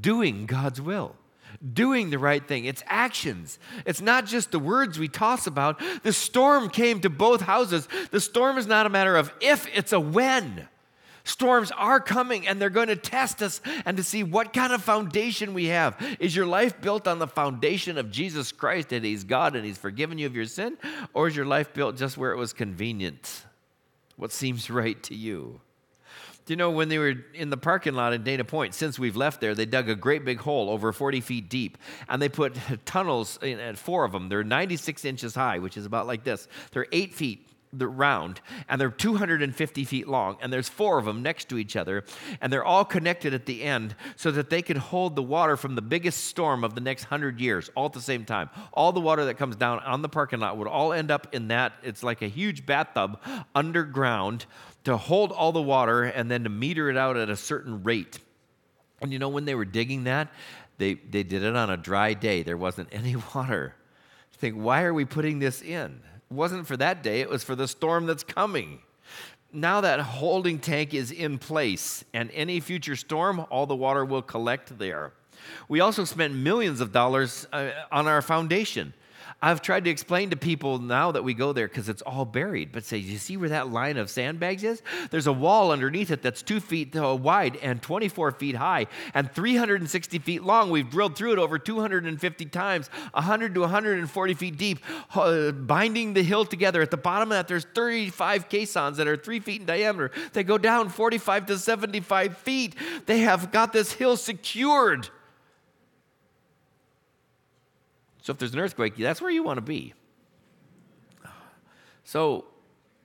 Doing 0.00 0.46
God's 0.46 0.80
will 0.80 1.16
doing 1.72 2.10
the 2.10 2.18
right 2.18 2.46
thing. 2.46 2.64
It's 2.64 2.82
actions. 2.86 3.58
It's 3.84 4.00
not 4.00 4.26
just 4.26 4.50
the 4.50 4.58
words 4.58 4.98
we 4.98 5.08
toss 5.08 5.46
about. 5.46 5.80
The 6.02 6.12
storm 6.12 6.68
came 6.68 7.00
to 7.00 7.10
both 7.10 7.40
houses. 7.40 7.88
The 8.10 8.20
storm 8.20 8.58
is 8.58 8.66
not 8.66 8.86
a 8.86 8.90
matter 8.90 9.16
of 9.16 9.32
if, 9.40 9.66
it's 9.74 9.92
a 9.92 10.00
when. 10.00 10.68
Storms 11.24 11.72
are 11.72 11.98
coming 11.98 12.46
and 12.46 12.60
they're 12.60 12.70
going 12.70 12.86
to 12.86 12.96
test 12.96 13.42
us 13.42 13.60
and 13.84 13.96
to 13.96 14.04
see 14.04 14.22
what 14.22 14.52
kind 14.52 14.72
of 14.72 14.80
foundation 14.80 15.54
we 15.54 15.66
have. 15.66 15.96
Is 16.20 16.36
your 16.36 16.46
life 16.46 16.80
built 16.80 17.08
on 17.08 17.18
the 17.18 17.26
foundation 17.26 17.98
of 17.98 18.12
Jesus 18.12 18.52
Christ 18.52 18.90
that 18.90 19.02
He's 19.02 19.24
God 19.24 19.56
and 19.56 19.64
He's 19.64 19.78
forgiven 19.78 20.18
you 20.18 20.26
of 20.26 20.36
your 20.36 20.44
sin? 20.44 20.78
Or 21.14 21.26
is 21.26 21.34
your 21.34 21.46
life 21.46 21.74
built 21.74 21.96
just 21.96 22.16
where 22.16 22.30
it 22.30 22.36
was 22.36 22.52
convenient? 22.52 23.44
What 24.14 24.30
seems 24.30 24.70
right 24.70 25.02
to 25.02 25.16
you? 25.16 25.60
Do 26.46 26.52
you 26.52 26.56
know 26.56 26.70
when 26.70 26.88
they 26.88 26.98
were 26.98 27.14
in 27.34 27.50
the 27.50 27.56
parking 27.56 27.94
lot 27.94 28.12
at 28.12 28.22
Dana 28.22 28.44
Point, 28.44 28.72
since 28.72 29.00
we've 29.00 29.16
left 29.16 29.40
there, 29.40 29.56
they 29.56 29.66
dug 29.66 29.88
a 29.88 29.96
great 29.96 30.24
big 30.24 30.38
hole 30.38 30.70
over 30.70 30.92
40 30.92 31.20
feet 31.20 31.48
deep 31.48 31.76
and 32.08 32.22
they 32.22 32.28
put 32.28 32.56
tunnels 32.84 33.36
in, 33.42 33.74
four 33.74 34.04
of 34.04 34.12
them. 34.12 34.28
They're 34.28 34.44
96 34.44 35.04
inches 35.04 35.34
high, 35.34 35.58
which 35.58 35.76
is 35.76 35.86
about 35.86 36.06
like 36.06 36.22
this. 36.22 36.46
They're 36.70 36.86
eight 36.92 37.14
feet 37.14 37.48
round 37.72 38.40
and 38.68 38.80
they're 38.80 38.90
250 38.90 39.84
feet 39.84 40.08
long 40.08 40.36
and 40.40 40.52
there's 40.52 40.68
four 40.68 40.98
of 40.98 41.04
them 41.04 41.20
next 41.20 41.48
to 41.48 41.58
each 41.58 41.76
other 41.76 42.04
and 42.40 42.52
they're 42.52 42.64
all 42.64 42.84
connected 42.84 43.34
at 43.34 43.44
the 43.44 43.62
end 43.62 43.94
so 44.14 44.30
that 44.30 44.48
they 44.48 44.62
can 44.62 44.76
hold 44.76 45.16
the 45.16 45.22
water 45.22 45.56
from 45.56 45.74
the 45.74 45.82
biggest 45.82 46.24
storm 46.24 46.64
of 46.64 46.74
the 46.74 46.80
next 46.80 47.04
100 47.04 47.40
years 47.40 47.68
all 47.74 47.86
at 47.86 47.92
the 47.92 48.00
same 48.00 48.24
time 48.24 48.48
all 48.72 48.92
the 48.92 49.00
water 49.00 49.26
that 49.26 49.34
comes 49.34 49.56
down 49.56 49.80
on 49.80 50.00
the 50.00 50.08
parking 50.08 50.38
lot 50.38 50.56
would 50.56 50.68
all 50.68 50.92
end 50.92 51.10
up 51.10 51.34
in 51.34 51.48
that 51.48 51.74
it's 51.82 52.02
like 52.02 52.22
a 52.22 52.28
huge 52.28 52.64
bathtub 52.64 53.20
underground 53.54 54.46
to 54.86 54.96
hold 54.96 55.32
all 55.32 55.50
the 55.50 55.60
water 55.60 56.04
and 56.04 56.30
then 56.30 56.44
to 56.44 56.48
meter 56.48 56.88
it 56.88 56.96
out 56.96 57.16
at 57.16 57.28
a 57.28 57.34
certain 57.34 57.82
rate. 57.82 58.20
And 59.02 59.12
you 59.12 59.18
know, 59.18 59.28
when 59.28 59.44
they 59.44 59.56
were 59.56 59.64
digging 59.64 60.04
that, 60.04 60.28
they, 60.78 60.94
they 60.94 61.24
did 61.24 61.42
it 61.42 61.56
on 61.56 61.70
a 61.70 61.76
dry 61.76 62.14
day. 62.14 62.44
There 62.44 62.56
wasn't 62.56 62.90
any 62.92 63.16
water. 63.34 63.74
I 64.32 64.36
think, 64.36 64.54
why 64.54 64.84
are 64.84 64.94
we 64.94 65.04
putting 65.04 65.40
this 65.40 65.60
in? 65.60 66.00
It 66.30 66.34
wasn't 66.34 66.68
for 66.68 66.76
that 66.76 67.02
day, 67.02 67.20
it 67.20 67.28
was 67.28 67.42
for 67.42 67.56
the 67.56 67.66
storm 67.66 68.06
that's 68.06 68.22
coming. 68.22 68.78
Now 69.52 69.80
that 69.80 69.98
holding 69.98 70.60
tank 70.60 70.94
is 70.94 71.10
in 71.10 71.38
place, 71.38 72.04
and 72.14 72.30
any 72.32 72.60
future 72.60 72.94
storm, 72.94 73.44
all 73.50 73.66
the 73.66 73.74
water 73.74 74.04
will 74.04 74.22
collect 74.22 74.78
there. 74.78 75.12
We 75.68 75.80
also 75.80 76.04
spent 76.04 76.32
millions 76.32 76.80
of 76.80 76.92
dollars 76.92 77.48
uh, 77.52 77.70
on 77.90 78.06
our 78.06 78.22
foundation. 78.22 78.94
I've 79.42 79.60
tried 79.60 79.84
to 79.84 79.90
explain 79.90 80.30
to 80.30 80.36
people 80.36 80.78
now 80.78 81.12
that 81.12 81.22
we 81.22 81.34
go 81.34 81.52
there 81.52 81.68
because 81.68 81.90
it's 81.90 82.00
all 82.00 82.24
buried, 82.24 82.72
but 82.72 82.84
say, 82.84 82.96
you 82.96 83.18
see 83.18 83.36
where 83.36 83.50
that 83.50 83.68
line 83.68 83.98
of 83.98 84.08
sandbags 84.08 84.64
is? 84.64 84.80
There's 85.10 85.26
a 85.26 85.32
wall 85.32 85.72
underneath 85.72 86.10
it 86.10 86.22
that's 86.22 86.40
two 86.40 86.58
feet 86.58 86.96
uh, 86.96 87.14
wide 87.14 87.56
and 87.56 87.82
24 87.82 88.32
feet 88.32 88.56
high 88.56 88.86
and 89.12 89.30
360 89.30 90.18
feet 90.20 90.42
long. 90.42 90.70
We've 90.70 90.88
drilled 90.88 91.16
through 91.16 91.34
it 91.34 91.38
over 91.38 91.58
250 91.58 92.46
times, 92.46 92.88
100 93.12 93.54
to 93.54 93.60
140 93.60 94.34
feet 94.34 94.56
deep, 94.56 94.78
uh, 95.14 95.52
binding 95.52 96.14
the 96.14 96.22
hill 96.22 96.46
together. 96.46 96.80
At 96.80 96.90
the 96.90 96.96
bottom 96.96 97.30
of 97.30 97.36
that, 97.36 97.46
there's 97.46 97.66
35 97.74 98.48
caissons 98.48 98.96
that 98.96 99.06
are 99.06 99.18
three 99.18 99.40
feet 99.40 99.60
in 99.60 99.66
diameter. 99.66 100.12
They 100.32 100.44
go 100.44 100.56
down 100.56 100.88
45 100.88 101.46
to 101.46 101.58
75 101.58 102.38
feet. 102.38 102.74
They 103.04 103.18
have 103.18 103.52
got 103.52 103.74
this 103.74 103.92
hill 103.92 104.16
secured. 104.16 105.10
So 108.26 108.32
if 108.32 108.38
there's 108.38 108.54
an 108.54 108.58
earthquake, 108.58 108.96
that's 108.96 109.22
where 109.22 109.30
you 109.30 109.44
want 109.44 109.58
to 109.58 109.62
be. 109.62 109.94
So, 112.02 112.44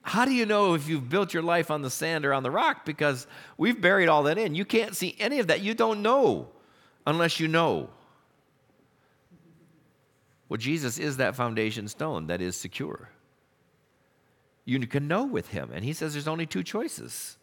how 0.02 0.24
do 0.24 0.32
you 0.32 0.44
know 0.44 0.74
if 0.74 0.88
you've 0.88 1.08
built 1.08 1.32
your 1.32 1.44
life 1.44 1.70
on 1.70 1.80
the 1.80 1.90
sand 1.90 2.26
or 2.26 2.34
on 2.34 2.42
the 2.42 2.50
rock? 2.50 2.84
Because 2.84 3.28
we've 3.56 3.80
buried 3.80 4.08
all 4.08 4.24
that 4.24 4.36
in. 4.36 4.56
You 4.56 4.64
can't 4.64 4.96
see 4.96 5.14
any 5.20 5.38
of 5.38 5.46
that. 5.46 5.60
You 5.60 5.74
don't 5.74 6.02
know 6.02 6.48
unless 7.06 7.38
you 7.38 7.46
know. 7.46 7.88
Well, 10.48 10.58
Jesus 10.58 10.98
is 10.98 11.18
that 11.18 11.36
foundation 11.36 11.86
stone 11.86 12.26
that 12.26 12.40
is 12.40 12.56
secure. 12.56 13.08
You 14.64 14.84
can 14.88 15.06
know 15.06 15.22
with 15.22 15.50
him. 15.50 15.70
And 15.72 15.84
he 15.84 15.92
says 15.92 16.14
there's 16.14 16.26
only 16.26 16.46
two 16.46 16.64
choices. 16.64 17.36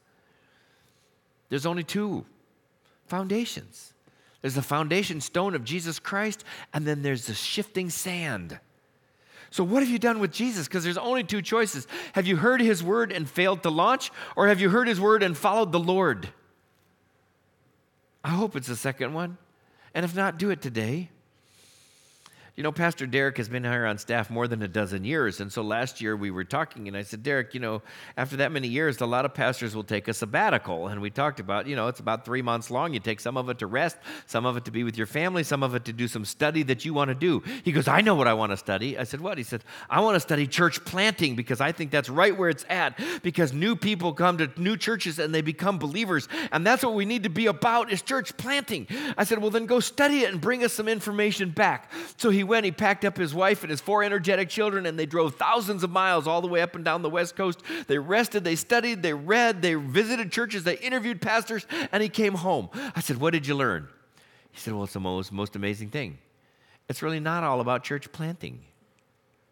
There's 1.47 1.65
only 1.65 1.85
two 1.85 2.25
foundations. 3.07 3.93
There's 4.41 4.55
the 4.55 4.61
foundation 4.61 5.21
stone 5.21 5.55
of 5.55 5.63
Jesus 5.63 5.99
Christ, 5.99 6.43
and 6.73 6.85
then 6.85 7.01
there's 7.01 7.27
the 7.27 7.33
shifting 7.33 7.89
sand. 7.89 8.59
So, 9.51 9.63
what 9.63 9.81
have 9.81 9.89
you 9.89 9.99
done 9.99 10.19
with 10.19 10.31
Jesus? 10.31 10.67
Because 10.67 10.83
there's 10.83 10.97
only 10.97 11.23
two 11.23 11.41
choices. 11.41 11.87
Have 12.13 12.27
you 12.27 12.37
heard 12.37 12.61
his 12.61 12.83
word 12.83 13.11
and 13.11 13.29
failed 13.29 13.63
to 13.63 13.69
launch, 13.69 14.11
or 14.35 14.47
have 14.47 14.61
you 14.61 14.69
heard 14.69 14.87
his 14.87 15.01
word 15.01 15.23
and 15.23 15.35
followed 15.35 15.71
the 15.71 15.79
Lord? 15.79 16.29
I 18.23 18.29
hope 18.29 18.55
it's 18.55 18.67
the 18.67 18.75
second 18.75 19.13
one. 19.13 19.37
And 19.93 20.05
if 20.05 20.15
not, 20.15 20.37
do 20.37 20.51
it 20.51 20.61
today. 20.61 21.09
You 22.59 22.63
know, 22.63 22.73
Pastor 22.73 23.07
Derek 23.07 23.37
has 23.37 23.47
been 23.47 23.63
here 23.63 23.85
on 23.85 23.97
staff 23.97 24.29
more 24.29 24.45
than 24.45 24.61
a 24.61 24.67
dozen 24.67 25.05
years. 25.05 25.39
And 25.39 25.49
so 25.49 25.61
last 25.61 26.01
year 26.01 26.17
we 26.17 26.29
were 26.29 26.43
talking, 26.43 26.89
and 26.89 26.97
I 26.97 27.03
said, 27.03 27.23
Derek, 27.23 27.53
you 27.53 27.61
know, 27.61 27.81
after 28.17 28.35
that 28.35 28.51
many 28.51 28.67
years, 28.67 28.99
a 28.99 29.05
lot 29.05 29.23
of 29.23 29.33
pastors 29.33 29.73
will 29.73 29.85
take 29.85 30.09
a 30.09 30.13
sabbatical. 30.13 30.89
And 30.89 30.99
we 30.99 31.09
talked 31.09 31.39
about, 31.39 31.67
you 31.67 31.77
know, 31.77 31.87
it's 31.87 32.01
about 32.01 32.25
three 32.25 32.41
months 32.41 32.69
long. 32.69 32.93
You 32.93 32.99
take 32.99 33.21
some 33.21 33.37
of 33.37 33.47
it 33.47 33.59
to 33.59 33.65
rest, 33.65 33.95
some 34.25 34.45
of 34.45 34.57
it 34.57 34.65
to 34.65 34.71
be 34.71 34.83
with 34.83 34.97
your 34.97 35.07
family, 35.07 35.43
some 35.43 35.63
of 35.63 35.73
it 35.73 35.85
to 35.85 35.93
do 35.93 36.09
some 36.09 36.25
study 36.25 36.63
that 36.63 36.83
you 36.83 36.93
want 36.93 37.07
to 37.07 37.15
do. 37.15 37.41
He 37.63 37.71
goes, 37.71 37.87
I 37.87 38.01
know 38.01 38.15
what 38.15 38.27
I 38.27 38.33
want 38.33 38.51
to 38.51 38.57
study. 38.57 38.97
I 38.97 39.05
said, 39.05 39.21
What? 39.21 39.37
He 39.37 39.45
said, 39.45 39.63
I 39.89 40.01
want 40.01 40.15
to 40.17 40.19
study 40.19 40.45
church 40.45 40.83
planting 40.83 41.37
because 41.37 41.61
I 41.61 41.71
think 41.71 41.91
that's 41.91 42.09
right 42.09 42.37
where 42.37 42.49
it's 42.49 42.65
at. 42.67 42.99
Because 43.23 43.53
new 43.53 43.77
people 43.77 44.11
come 44.11 44.37
to 44.37 44.51
new 44.57 44.75
churches 44.75 45.17
and 45.17 45.33
they 45.33 45.41
become 45.41 45.79
believers. 45.79 46.27
And 46.51 46.67
that's 46.67 46.83
what 46.83 46.93
we 46.93 47.05
need 47.05 47.23
to 47.23 47.29
be 47.29 47.45
about 47.45 47.89
is 47.89 48.01
church 48.01 48.35
planting. 48.35 48.85
I 49.17 49.23
said, 49.23 49.39
Well, 49.39 49.49
then 49.49 49.65
go 49.65 49.79
study 49.79 50.23
it 50.23 50.33
and 50.33 50.41
bring 50.41 50.65
us 50.65 50.73
some 50.73 50.89
information 50.89 51.51
back. 51.51 51.89
So 52.17 52.29
he 52.29 52.48
went, 52.49 52.65
he 52.65 52.71
packed 52.71 53.05
up 53.05 53.15
his 53.15 53.33
wife 53.33 53.63
and 53.63 53.69
his 53.69 53.79
four 53.79 54.03
energetic 54.03 54.49
children, 54.49 54.85
and 54.85 54.99
they 54.99 55.05
drove 55.05 55.35
thousands 55.35 55.83
of 55.83 55.89
miles 55.89 56.27
all 56.27 56.41
the 56.41 56.47
way 56.47 56.61
up 56.61 56.75
and 56.75 56.83
down 56.83 57.01
the 57.01 57.09
West 57.09 57.35
Coast. 57.35 57.61
They 57.87 57.97
rested, 57.97 58.43
they 58.43 58.57
studied, 58.57 59.01
they 59.01 59.13
read, 59.13 59.61
they 59.61 59.75
visited 59.75 60.31
churches, 60.31 60.65
they 60.65 60.77
interviewed 60.77 61.21
pastors, 61.21 61.65
and 61.91 62.03
he 62.03 62.09
came 62.09 62.33
home. 62.33 62.69
I 62.95 62.99
said, 62.99 63.17
What 63.17 63.31
did 63.31 63.47
you 63.47 63.55
learn? 63.55 63.87
He 64.51 64.59
said, 64.59 64.73
Well, 64.73 64.83
it's 64.83 64.93
the 64.93 64.99
most, 64.99 65.31
most 65.31 65.55
amazing 65.55 65.91
thing. 65.91 66.17
It's 66.89 67.01
really 67.01 67.19
not 67.19 67.43
all 67.43 67.61
about 67.61 67.83
church 67.83 68.11
planting. 68.11 68.65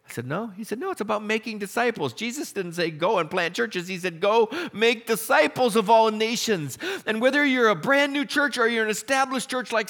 I 0.10 0.14
said, 0.14 0.28
No. 0.28 0.48
He 0.48 0.64
said, 0.64 0.80
No, 0.80 0.92
it's 0.92 1.02
about 1.02 1.24
making 1.24 1.60
disciples. 1.60 2.14
Jesus 2.14 2.52
didn't 2.54 2.74
say 2.74 2.92
go 2.92 3.20
and 3.20 3.30
plant 3.30 3.56
churches. 3.56 3.88
He 3.88 3.98
said, 3.98 4.20
Go 4.22 4.50
make 4.72 5.06
disciples 5.06 5.76
of 5.76 5.90
all 5.90 6.12
nations. 6.12 6.78
And 7.06 7.22
whether 7.22 7.46
you're 7.46 7.70
a 7.70 7.76
brand 7.76 8.14
new 8.14 8.26
church 8.26 8.58
or 8.58 8.68
you're 8.68 8.86
an 8.86 8.90
established 8.90 9.50
church 9.50 9.72
like, 9.72 9.90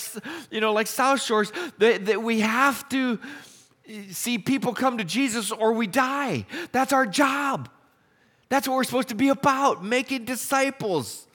you 0.50 0.60
know, 0.60 0.74
like 0.74 0.88
South 0.88 1.22
Shores, 1.22 1.52
that, 1.78 2.22
we 2.24 2.40
have 2.40 2.88
to 2.90 3.20
eh, 3.88 4.04
see 4.10 4.40
people 4.40 4.74
come 4.74 4.98
to 4.98 5.04
Jesus 5.04 5.52
or 5.52 5.74
we 5.74 5.86
die. 5.86 6.46
That's 6.72 6.94
our 6.94 7.06
job. 7.06 7.70
That's 8.50 8.68
what 8.68 8.76
we're 8.76 8.86
supposed 8.86 9.10
to 9.10 9.16
be 9.16 9.30
about, 9.30 9.84
making 9.84 10.26
disciples. 10.26 11.28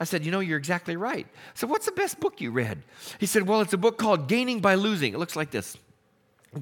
I 0.00 0.04
said, 0.04 0.24
You 0.24 0.30
know, 0.30 0.40
you're 0.40 0.58
exactly 0.58 0.96
right. 0.96 1.26
So, 1.52 1.66
what's 1.66 1.84
the 1.84 1.92
best 1.92 2.20
book 2.20 2.40
you 2.40 2.52
read? 2.52 2.82
He 3.20 3.26
said, 3.26 3.46
Well, 3.46 3.60
it's 3.60 3.74
a 3.74 3.78
book 3.78 3.98
called 3.98 4.28
Gaining 4.28 4.60
by 4.60 4.76
Losing. 4.76 5.12
It 5.12 5.18
looks 5.18 5.36
like 5.36 5.50
this. 5.50 5.76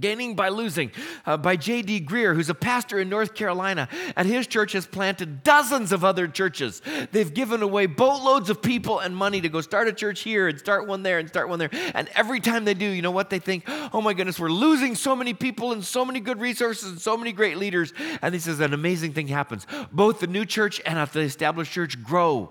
Gaining 0.00 0.35
by 0.35 0.48
Losing 0.48 0.90
uh, 1.26 1.37
by 1.37 1.57
J.D. 1.57 2.02
Greear, 2.02 2.35
who's 2.35 2.48
a 2.48 2.55
pastor 2.55 2.98
in 2.98 3.09
North 3.09 3.35
Carolina. 3.35 3.88
And 4.16 4.28
his 4.28 4.46
church 4.46 4.72
has 4.72 4.87
planted 4.87 5.42
dozens 5.44 5.92
of 5.92 6.05
other 6.05 6.26
churches. 6.28 6.83
They've 7.11 7.33
given 7.33 7.62
away 7.62 7.87
boatloads 7.87 8.50
of 8.50 8.62
people 8.62 8.98
and 8.98 9.16
money 9.16 9.40
to 9.40 9.48
go 9.48 9.61
start 9.61 9.88
a 9.88 9.92
church 9.92 10.20
here 10.20 10.48
and 10.48 10.59
start 10.59 10.87
one 10.87 11.02
there 11.02 11.18
and 11.18 11.28
start 11.28 11.48
one 11.48 11.59
there. 11.59 11.70
And 11.94 12.09
every 12.14 12.40
time 12.40 12.64
they 12.64 12.74
do, 12.74 12.87
you 12.87 13.02
know 13.02 13.11
what 13.11 13.31
they 13.31 13.38
think? 13.38 13.64
Oh 13.92 14.00
my 14.00 14.14
goodness, 14.14 14.38
we're 14.38 14.50
losing 14.50 14.94
so 14.94 15.14
many 15.14 15.35
people 15.35 15.72
and 15.72 15.85
so 15.85 16.05
many 16.05 16.20
good 16.20 16.40
resources 16.40 16.90
and 16.90 17.00
so 17.00 17.16
many 17.16 17.33
great 17.33 17.59
leaders. 17.59 17.92
And 18.20 18.35
he 18.35 18.40
says 18.40 18.61
an 18.61 18.74
amazing 18.74 19.12
thing 19.12 19.28
happens. 19.28 19.66
Both 19.92 20.20
the 20.20 20.26
new 20.26 20.44
church 20.44 20.81
and 20.87 20.98
the 21.12 21.20
established 21.20 21.72
church 21.72 22.02
grow 22.02 22.50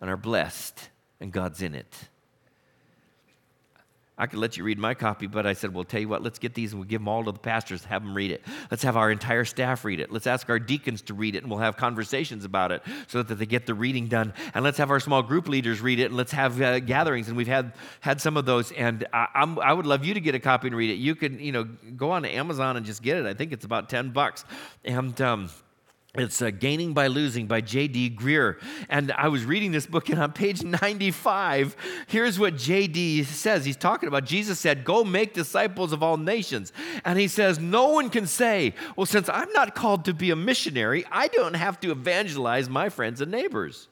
and 0.00 0.10
are 0.10 0.16
blessed, 0.16 0.90
and 1.20 1.32
God's 1.32 1.62
in 1.62 1.74
it. 1.74 2.08
I 4.22 4.28
could 4.28 4.38
let 4.38 4.56
you 4.56 4.62
read 4.62 4.78
my 4.78 4.94
copy, 4.94 5.26
but 5.26 5.48
I 5.48 5.52
said, 5.52 5.74
well, 5.74 5.82
tell 5.82 6.00
you 6.00 6.08
what, 6.08 6.22
let's 6.22 6.38
get 6.38 6.54
these 6.54 6.70
and 6.70 6.80
we'll 6.80 6.88
give 6.88 7.00
them 7.00 7.08
all 7.08 7.24
to 7.24 7.32
the 7.32 7.40
pastors, 7.40 7.84
have 7.86 8.04
them 8.04 8.14
read 8.14 8.30
it. 8.30 8.44
Let's 8.70 8.84
have 8.84 8.96
our 8.96 9.10
entire 9.10 9.44
staff 9.44 9.84
read 9.84 9.98
it. 9.98 10.12
Let's 10.12 10.28
ask 10.28 10.48
our 10.48 10.60
deacons 10.60 11.02
to 11.02 11.14
read 11.14 11.34
it, 11.34 11.42
and 11.42 11.50
we'll 11.50 11.58
have 11.58 11.76
conversations 11.76 12.44
about 12.44 12.70
it 12.70 12.84
so 13.08 13.24
that 13.24 13.34
they 13.34 13.46
get 13.46 13.66
the 13.66 13.74
reading 13.74 14.06
done. 14.06 14.32
And 14.54 14.62
let's 14.62 14.78
have 14.78 14.92
our 14.92 15.00
small 15.00 15.24
group 15.24 15.48
leaders 15.48 15.80
read 15.80 15.98
it, 15.98 16.04
and 16.04 16.16
let's 16.16 16.30
have 16.30 16.62
uh, 16.62 16.78
gatherings. 16.78 17.26
And 17.26 17.36
we've 17.36 17.48
had 17.48 17.72
had 17.98 18.20
some 18.20 18.36
of 18.36 18.46
those. 18.46 18.70
And 18.70 19.08
I, 19.12 19.56
I, 19.60 19.72
would 19.72 19.86
love 19.86 20.04
you 20.04 20.14
to 20.14 20.20
get 20.20 20.36
a 20.36 20.38
copy 20.38 20.68
and 20.68 20.76
read 20.76 20.90
it. 20.90 20.98
You 20.98 21.16
can, 21.16 21.40
you 21.40 21.50
know, 21.50 21.64
go 21.64 22.12
on 22.12 22.22
to 22.22 22.28
Amazon 22.30 22.76
and 22.76 22.86
just 22.86 23.02
get 23.02 23.16
it. 23.16 23.26
I 23.26 23.34
think 23.34 23.52
it's 23.52 23.64
about 23.64 23.88
ten 23.88 24.10
bucks. 24.10 24.44
And 24.84 25.20
um, 25.20 25.50
it's 26.14 26.42
uh, 26.42 26.50
Gaining 26.50 26.92
by 26.92 27.06
Losing 27.06 27.46
by 27.46 27.62
J.D. 27.62 28.16
Greear. 28.20 28.60
And 28.90 29.12
I 29.12 29.28
was 29.28 29.46
reading 29.46 29.72
this 29.72 29.86
book, 29.86 30.10
and 30.10 30.20
on 30.20 30.32
page 30.32 30.62
95, 30.82 31.74
here's 32.06 32.38
what 32.38 32.58
J.D. 32.58 33.24
says. 33.24 33.64
He's 33.64 33.78
talking 33.78 34.08
about 34.08 34.26
Jesus 34.26 34.60
said, 34.60 34.84
Go 34.84 35.04
make 35.04 35.32
disciples 35.32 35.90
of 35.90 36.02
all 36.02 36.18
nations. 36.18 36.70
And 37.06 37.18
he 37.18 37.28
says, 37.28 37.58
No 37.58 37.88
one 37.88 38.10
can 38.10 38.26
say, 38.26 38.74
Well, 38.94 39.06
since 39.06 39.30
I'm 39.30 39.50
not 39.54 39.74
called 39.74 40.04
to 40.04 40.12
be 40.12 40.30
a 40.30 40.36
missionary, 40.36 41.06
I 41.10 41.28
don't 41.28 41.54
have 41.54 41.80
to 41.80 41.90
evangelize 41.90 42.68
my 42.68 42.90
friends 42.90 43.22
and 43.22 43.32
neighbors. 43.32 43.88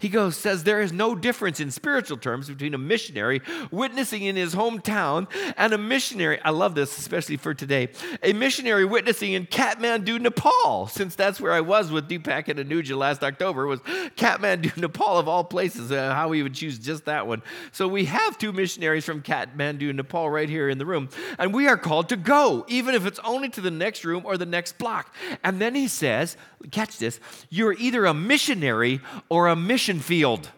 He 0.00 0.08
goes, 0.08 0.36
says 0.36 0.62
there 0.62 0.80
is 0.80 0.92
no 0.92 1.16
difference 1.16 1.58
in 1.58 1.72
spiritual 1.72 2.18
terms 2.18 2.48
between 2.48 2.72
a 2.72 2.78
missionary 2.78 3.42
witnessing 3.72 4.22
in 4.22 4.36
his 4.36 4.54
hometown 4.54 5.26
and 5.56 5.72
a 5.72 5.78
missionary. 5.78 6.40
I 6.44 6.50
love 6.50 6.76
this, 6.76 6.96
especially 6.96 7.36
for 7.36 7.52
today. 7.52 7.88
A 8.22 8.32
missionary 8.32 8.84
witnessing 8.84 9.32
in 9.32 9.46
Kathmandu, 9.46 10.20
Nepal, 10.20 10.86
since 10.86 11.16
that's 11.16 11.40
where 11.40 11.50
I 11.50 11.62
was 11.62 11.90
with 11.90 12.08
Deepak 12.08 12.46
and 12.46 12.60
Anuja 12.60 12.96
last 12.96 13.24
October, 13.24 13.66
was 13.66 13.80
Kathmandu, 13.80 14.76
Nepal, 14.76 15.18
of 15.18 15.26
all 15.26 15.42
places. 15.42 15.90
Uh, 15.90 16.14
how 16.14 16.28
we 16.28 16.44
would 16.44 16.54
choose 16.54 16.78
just 16.78 17.06
that 17.06 17.26
one. 17.26 17.42
So 17.72 17.88
we 17.88 18.04
have 18.04 18.38
two 18.38 18.52
missionaries 18.52 19.04
from 19.04 19.20
Kathmandu, 19.20 19.92
Nepal, 19.92 20.30
right 20.30 20.48
here 20.48 20.68
in 20.68 20.78
the 20.78 20.86
room, 20.86 21.08
and 21.40 21.52
we 21.52 21.66
are 21.66 21.76
called 21.76 22.08
to 22.10 22.16
go, 22.16 22.64
even 22.68 22.94
if 22.94 23.04
it's 23.04 23.18
only 23.24 23.48
to 23.48 23.60
the 23.60 23.72
next 23.72 24.04
room 24.04 24.22
or 24.24 24.36
the 24.36 24.46
next 24.46 24.78
block. 24.78 25.12
And 25.42 25.60
then 25.60 25.74
he 25.74 25.88
says, 25.88 26.36
catch 26.70 26.98
this, 26.98 27.18
you're 27.50 27.72
either 27.72 28.06
a 28.06 28.14
missionary 28.14 29.00
or 29.28 29.48
a 29.48 29.56
missionary 29.56 29.87
mission 29.88 30.00
field. 30.02 30.50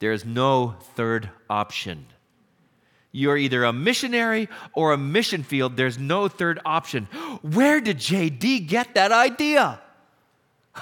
There 0.00 0.12
is 0.12 0.24
no 0.24 0.74
third 0.96 1.30
option. 1.48 2.06
You're 3.12 3.36
either 3.36 3.62
a 3.62 3.72
missionary 3.72 4.48
or 4.74 4.92
a 4.92 4.98
mission 4.98 5.44
field. 5.44 5.76
There's 5.76 5.96
no 5.96 6.26
third 6.26 6.58
option. 6.64 7.04
Where 7.42 7.80
did 7.80 7.98
JD 7.98 8.66
get 8.66 8.94
that 8.94 9.12
idea? 9.12 9.80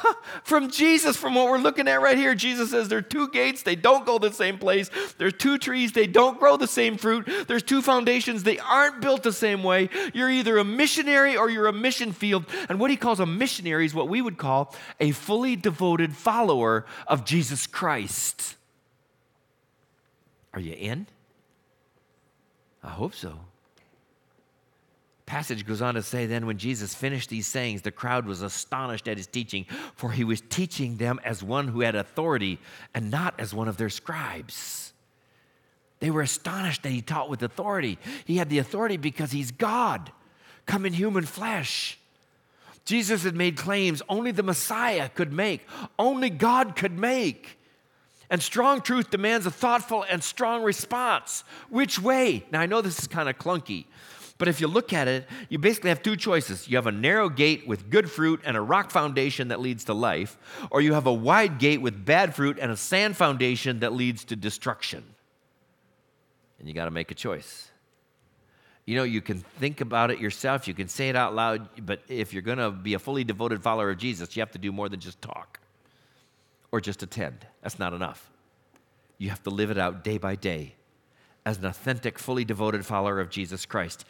From 0.45 0.71
Jesus, 0.71 1.17
from 1.17 1.35
what 1.35 1.47
we're 1.47 1.59
looking 1.59 1.89
at 1.89 2.01
right 2.01 2.17
here. 2.17 2.35
Jesus 2.35 2.71
says 2.71 2.89
there 2.89 2.99
are 2.99 3.03
two 3.03 3.29
gates, 3.29 3.63
they 3.63 3.77
don't 3.77 4.07
go 4.07 4.19
the 4.19 4.33
same 4.33 4.59
place. 4.59 4.91
There's 5.19 5.33
two 5.33 5.59
trees, 5.59 5.93
they 5.93 6.07
don't 6.07 6.39
grow 6.39 6.57
the 6.57 6.67
same 6.67 6.97
fruit. 6.97 7.29
There's 7.47 7.63
two 7.63 7.83
foundations, 7.83 8.43
they 8.43 8.59
aren't 8.59 9.01
built 9.01 9.23
the 9.23 9.33
same 9.33 9.63
way. 9.63 9.89
You're 10.15 10.31
either 10.31 10.59
a 10.59 10.65
missionary 10.65 11.37
or 11.37 11.51
you're 11.51 11.67
a 11.67 11.73
mission 11.73 12.13
field. 12.13 12.47
And 12.69 12.79
what 12.79 12.91
he 12.91 12.97
calls 12.97 13.21
a 13.21 13.27
missionary 13.27 13.87
is 13.87 13.95
what 13.95 14.09
we 14.09 14.23
would 14.23 14.39
call 14.39 14.75
a 15.01 15.13
fully 15.13 15.57
devoted 15.57 16.15
follower 16.15 16.87
of 17.07 17.25
Jesus 17.25 17.67
Christ. 17.67 18.57
Are 20.55 20.61
you 20.61 20.73
in? 20.73 21.07
I 22.83 22.91
hope 22.91 23.15
so 23.15 23.41
passage 25.27 25.67
goes 25.67 25.83
on 25.83 25.95
to 25.95 26.03
say 26.03 26.27
then 26.27 26.47
when 26.47 26.57
Jesus 26.57 26.95
finished 26.95 27.29
these 27.29 27.47
sayings, 27.47 27.83
the 27.83 27.91
crowd 27.91 28.27
was 28.27 28.43
astonished 28.43 29.09
at 29.09 29.17
his 29.17 29.27
teaching, 29.27 29.67
for 29.95 30.13
he 30.13 30.25
was 30.25 30.41
teaching 30.41 30.97
them 30.97 31.21
as 31.25 31.43
one 31.43 31.69
who 31.69 31.81
had 31.81 31.97
authority 31.97 32.59
and 32.95 33.11
not 33.11 33.35
as 33.39 33.53
one 33.53 33.69
of 33.69 33.77
their 33.77 33.91
scribes. 33.91 34.93
They 35.99 36.11
were 36.11 36.23
astonished 36.23 36.83
that 36.85 36.91
he 36.91 37.03
taught 37.03 37.29
with 37.29 37.43
authority. 37.43 37.99
He 38.25 38.37
had 38.37 38.49
the 38.49 38.59
authority 38.59 38.97
because 38.97 39.33
he's 39.33 39.51
God, 39.51 40.13
come 40.65 40.87
in 40.87 40.93
human 40.93 41.25
flesh. 41.25 41.99
Jesus 42.85 43.25
had 43.25 43.35
made 43.35 43.57
claims 43.57 44.03
only 44.09 44.31
the 44.31 44.45
Messiah 44.45 45.09
could 45.09 45.33
make, 45.33 45.67
only 45.99 46.31
God 46.31 46.77
could 46.77 46.97
make. 46.97 47.59
And 48.31 48.43
strong 48.43 48.81
truth 48.81 49.11
demands 49.11 49.47
a 49.47 49.51
thoughtful 49.51 50.05
and 50.09 50.23
strong 50.23 50.63
response. 50.63 51.45
Which 51.69 52.01
way? 52.01 52.45
Now, 52.51 52.61
I 52.61 52.67
know 52.67 52.83
this 52.83 52.99
is 52.99 53.07
kind 53.07 53.29
of 53.29 53.39
clunky, 53.39 53.87
but 54.39 54.49
if 54.49 54.61
you 54.61 54.67
look 54.67 54.93
at 54.93 55.09
it, 55.09 55.27
you 55.49 55.59
basically 55.59 55.89
have 55.89 56.03
two 56.03 56.17
choices. 56.17 56.69
You 56.69 56.77
have 56.77 56.87
a 56.87 56.93
narrow 56.93 57.29
gate 57.29 57.67
with 57.67 57.89
good 57.89 58.11
fruit 58.11 58.41
and 58.45 58.57
a 58.57 58.61
rock 58.61 58.91
foundation 58.91 59.49
that 59.49 59.61
leads 59.61 59.85
to 59.85 59.95
life, 59.95 60.37
or 60.71 60.83
you 60.83 60.93
have 60.93 61.07
a 61.07 61.13
wide 61.13 61.59
gate 61.59 61.81
with 61.81 62.05
bad 62.05 62.35
fruit 62.35 62.59
and 62.61 62.71
a 62.71 62.77
sand 62.77 63.17
foundation 63.17 63.81
that 63.81 63.95
leads 63.95 64.25
to 64.27 64.37
destruction. 64.37 65.05
And 66.59 66.69
you 66.69 66.75
got 66.75 66.85
to 66.85 66.91
make 66.91 67.11
a 67.11 67.15
choice. 67.15 67.71
You 68.85 68.97
know, 68.97 69.05
you 69.05 69.21
can 69.21 69.39
think 69.59 69.81
about 69.81 70.11
it 70.11 70.21
yourself, 70.21 70.69
you 70.69 70.75
can 70.75 70.87
say 70.87 71.09
it 71.09 71.17
out 71.17 71.35
loud, 71.35 71.69
but 71.85 72.03
if 72.09 72.33
you're 72.33 72.43
going 72.43 72.59
to 72.59 72.71
be 72.71 72.95
a 72.95 72.99
fully 72.99 73.25
devoted 73.25 73.63
follower 73.63 73.91
of 73.91 73.99
Jesus, 73.99 74.37
you 74.37 74.41
have 74.43 74.53
to 74.53 74.59
do 74.59 74.71
more 74.71 74.89
than 74.89 75.01
just 75.01 75.21
talk 75.21 75.59
or 76.71 76.81
just 76.81 77.03
attend. 77.03 77.47
That's 77.63 77.81
not 77.81 77.95
enough. 77.95 78.31
You 79.19 79.31
have 79.31 79.43
to 79.45 79.51
live 79.51 79.71
it 79.71 79.79
out 79.79 80.05
day 80.05 80.19
by 80.19 80.37
day 80.37 80.76
as 81.47 81.59
an 81.59 81.65
authentic, 81.65 82.19
fully 82.19 82.45
devoted 82.45 82.85
follower 82.85 83.21
of 83.21 83.31
Jesus 83.31 83.65
Christ. 83.65 84.05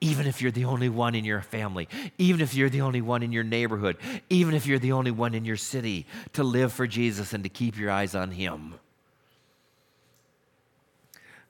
Even 0.00 0.26
if 0.26 0.40
you're 0.40 0.50
the 0.50 0.64
only 0.64 0.88
one 0.88 1.14
in 1.14 1.24
your 1.24 1.42
family, 1.42 1.86
even 2.16 2.40
if 2.40 2.54
you're 2.54 2.70
the 2.70 2.80
only 2.80 3.02
one 3.02 3.22
in 3.22 3.30
your 3.30 3.44
neighborhood, 3.44 3.98
even 4.30 4.54
if 4.54 4.66
you're 4.66 4.78
the 4.78 4.92
only 4.92 5.10
one 5.10 5.34
in 5.34 5.44
your 5.44 5.56
city, 5.56 6.06
to 6.32 6.42
live 6.42 6.72
for 6.72 6.86
Jesus 6.86 7.34
and 7.34 7.44
to 7.44 7.50
keep 7.50 7.78
your 7.78 7.90
eyes 7.90 8.14
on 8.14 8.30
Him. 8.30 8.74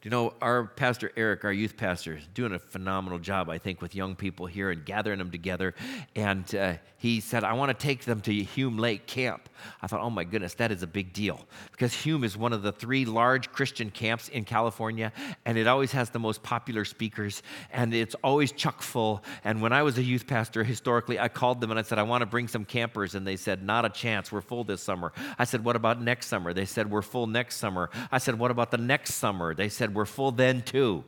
You 0.04 0.10
know, 0.10 0.32
our 0.40 0.64
pastor 0.64 1.10
Eric, 1.16 1.44
our 1.44 1.52
youth 1.52 1.76
pastor, 1.76 2.18
is 2.18 2.26
doing 2.32 2.52
a 2.52 2.58
phenomenal 2.60 3.18
job, 3.18 3.50
I 3.50 3.58
think, 3.58 3.82
with 3.82 3.96
young 3.96 4.14
people 4.14 4.46
here 4.46 4.70
and 4.70 4.84
gathering 4.84 5.18
them 5.18 5.32
together. 5.32 5.74
And 6.14 6.54
uh, 6.54 6.74
he 6.98 7.18
said, 7.18 7.42
I 7.42 7.54
want 7.54 7.76
to 7.76 7.86
take 7.86 8.04
them 8.04 8.20
to 8.20 8.32
Hume 8.32 8.78
Lake 8.78 9.06
Camp. 9.06 9.48
I 9.82 9.88
thought, 9.88 10.00
oh 10.00 10.10
my 10.10 10.22
goodness, 10.22 10.54
that 10.54 10.70
is 10.70 10.84
a 10.84 10.86
big 10.86 11.12
deal 11.12 11.44
because 11.72 11.92
Hume 11.92 12.22
is 12.22 12.36
one 12.36 12.52
of 12.52 12.62
the 12.62 12.70
three 12.70 13.06
large 13.06 13.50
Christian 13.52 13.90
camps 13.90 14.28
in 14.28 14.44
California, 14.44 15.12
and 15.44 15.58
it 15.58 15.66
always 15.66 15.90
has 15.92 16.10
the 16.10 16.20
most 16.20 16.44
popular 16.44 16.84
speakers, 16.84 17.42
and 17.72 17.92
it's 17.92 18.14
always 18.22 18.52
chock 18.52 18.82
full. 18.82 19.24
And 19.42 19.60
when 19.60 19.72
I 19.72 19.82
was 19.82 19.98
a 19.98 20.02
youth 20.02 20.28
pastor, 20.28 20.62
historically, 20.62 21.18
I 21.18 21.26
called 21.26 21.60
them 21.60 21.70
and 21.70 21.78
I 21.78 21.82
said, 21.82 21.98
I 21.98 22.04
want 22.04 22.22
to 22.22 22.26
bring 22.26 22.46
some 22.46 22.64
campers, 22.64 23.16
and 23.16 23.26
they 23.26 23.36
said, 23.36 23.64
not 23.64 23.84
a 23.84 23.90
chance, 23.90 24.30
we're 24.30 24.42
full 24.42 24.62
this 24.62 24.80
summer. 24.80 25.12
I 25.40 25.44
said, 25.44 25.64
what 25.64 25.74
about 25.74 26.00
next 26.00 26.28
summer? 26.28 26.52
They 26.52 26.66
said, 26.66 26.88
we're 26.88 27.02
full 27.02 27.26
next 27.26 27.56
summer. 27.56 27.90
I 28.12 28.18
said, 28.18 28.38
what 28.38 28.52
about 28.52 28.70
the 28.70 28.78
next 28.78 29.14
summer? 29.14 29.54
They 29.54 29.68
said, 29.68 29.94
we're 29.98 30.06
full 30.06 30.30
then 30.30 30.62
too. 30.62 31.02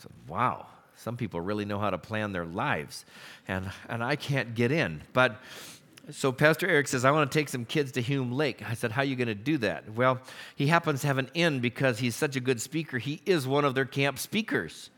So, 0.00 0.10
wow, 0.26 0.66
some 0.96 1.18
people 1.18 1.42
really 1.42 1.66
know 1.66 1.78
how 1.78 1.90
to 1.90 1.98
plan 1.98 2.32
their 2.32 2.46
lives, 2.46 3.04
and, 3.46 3.70
and 3.86 4.02
I 4.02 4.16
can't 4.16 4.54
get 4.54 4.72
in. 4.72 5.02
But 5.12 5.36
so 6.10 6.32
Pastor 6.32 6.66
Eric 6.66 6.88
says, 6.88 7.04
I 7.04 7.10
want 7.10 7.30
to 7.30 7.38
take 7.38 7.50
some 7.50 7.66
kids 7.66 7.92
to 7.92 8.00
Hume 8.00 8.32
Lake. 8.32 8.62
I 8.66 8.72
said, 8.72 8.92
How 8.92 9.02
are 9.02 9.04
you 9.04 9.14
going 9.14 9.28
to 9.28 9.34
do 9.34 9.58
that? 9.58 9.92
Well, 9.92 10.20
he 10.56 10.68
happens 10.68 11.02
to 11.02 11.06
have 11.06 11.18
an 11.18 11.30
in 11.34 11.60
because 11.60 11.98
he's 11.98 12.16
such 12.16 12.34
a 12.34 12.40
good 12.40 12.62
speaker. 12.62 12.96
He 12.96 13.20
is 13.26 13.46
one 13.46 13.66
of 13.66 13.74
their 13.74 13.84
camp 13.84 14.18
speakers. 14.18 14.88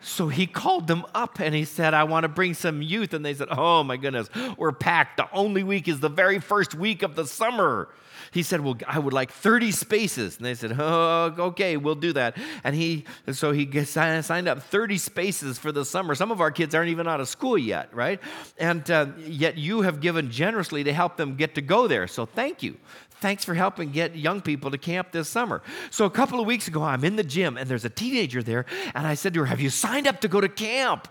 So 0.00 0.28
he 0.28 0.46
called 0.46 0.86
them 0.86 1.04
up 1.12 1.40
and 1.40 1.54
he 1.54 1.64
said, 1.64 1.92
I 1.92 2.04
want 2.04 2.22
to 2.22 2.28
bring 2.28 2.54
some 2.54 2.82
youth. 2.82 3.14
And 3.14 3.24
they 3.24 3.34
said, 3.34 3.48
Oh 3.50 3.82
my 3.82 3.96
goodness, 3.96 4.30
we're 4.56 4.70
packed. 4.70 5.16
The 5.16 5.28
only 5.32 5.64
week 5.64 5.88
is 5.88 5.98
the 5.98 6.08
very 6.08 6.38
first 6.38 6.74
week 6.74 7.02
of 7.02 7.16
the 7.16 7.26
summer. 7.26 7.88
He 8.32 8.42
said, 8.42 8.62
Well, 8.62 8.76
I 8.86 8.98
would 8.98 9.12
like 9.12 9.30
30 9.30 9.70
spaces. 9.70 10.38
And 10.38 10.46
they 10.46 10.54
said, 10.54 10.74
Oh, 10.78 11.34
okay, 11.38 11.76
we'll 11.76 11.94
do 11.94 12.12
that. 12.14 12.36
And 12.64 12.74
he, 12.74 13.04
so 13.30 13.52
he 13.52 13.84
signed 13.84 14.48
up 14.48 14.62
30 14.62 14.98
spaces 14.98 15.58
for 15.58 15.70
the 15.70 15.84
summer. 15.84 16.14
Some 16.14 16.32
of 16.32 16.40
our 16.40 16.50
kids 16.50 16.74
aren't 16.74 16.90
even 16.90 17.06
out 17.06 17.20
of 17.20 17.28
school 17.28 17.58
yet, 17.58 17.94
right? 17.94 18.20
And 18.58 18.90
uh, 18.90 19.06
yet 19.18 19.58
you 19.58 19.82
have 19.82 20.00
given 20.00 20.30
generously 20.30 20.82
to 20.84 20.92
help 20.92 21.16
them 21.16 21.36
get 21.36 21.54
to 21.56 21.60
go 21.60 21.86
there. 21.86 22.06
So 22.06 22.26
thank 22.26 22.62
you. 22.62 22.78
Thanks 23.20 23.44
for 23.44 23.54
helping 23.54 23.92
get 23.92 24.16
young 24.16 24.40
people 24.40 24.72
to 24.72 24.78
camp 24.78 25.12
this 25.12 25.28
summer. 25.28 25.62
So, 25.90 26.06
a 26.06 26.10
couple 26.10 26.40
of 26.40 26.46
weeks 26.46 26.66
ago, 26.66 26.82
I'm 26.82 27.04
in 27.04 27.14
the 27.14 27.22
gym 27.22 27.56
and 27.56 27.70
there's 27.70 27.84
a 27.84 27.88
teenager 27.88 28.42
there, 28.42 28.66
and 28.96 29.06
I 29.06 29.14
said 29.14 29.32
to 29.34 29.40
her, 29.40 29.46
Have 29.46 29.60
you 29.60 29.70
signed 29.70 30.08
up 30.08 30.22
to 30.22 30.28
go 30.28 30.40
to 30.40 30.48
camp? 30.48 31.06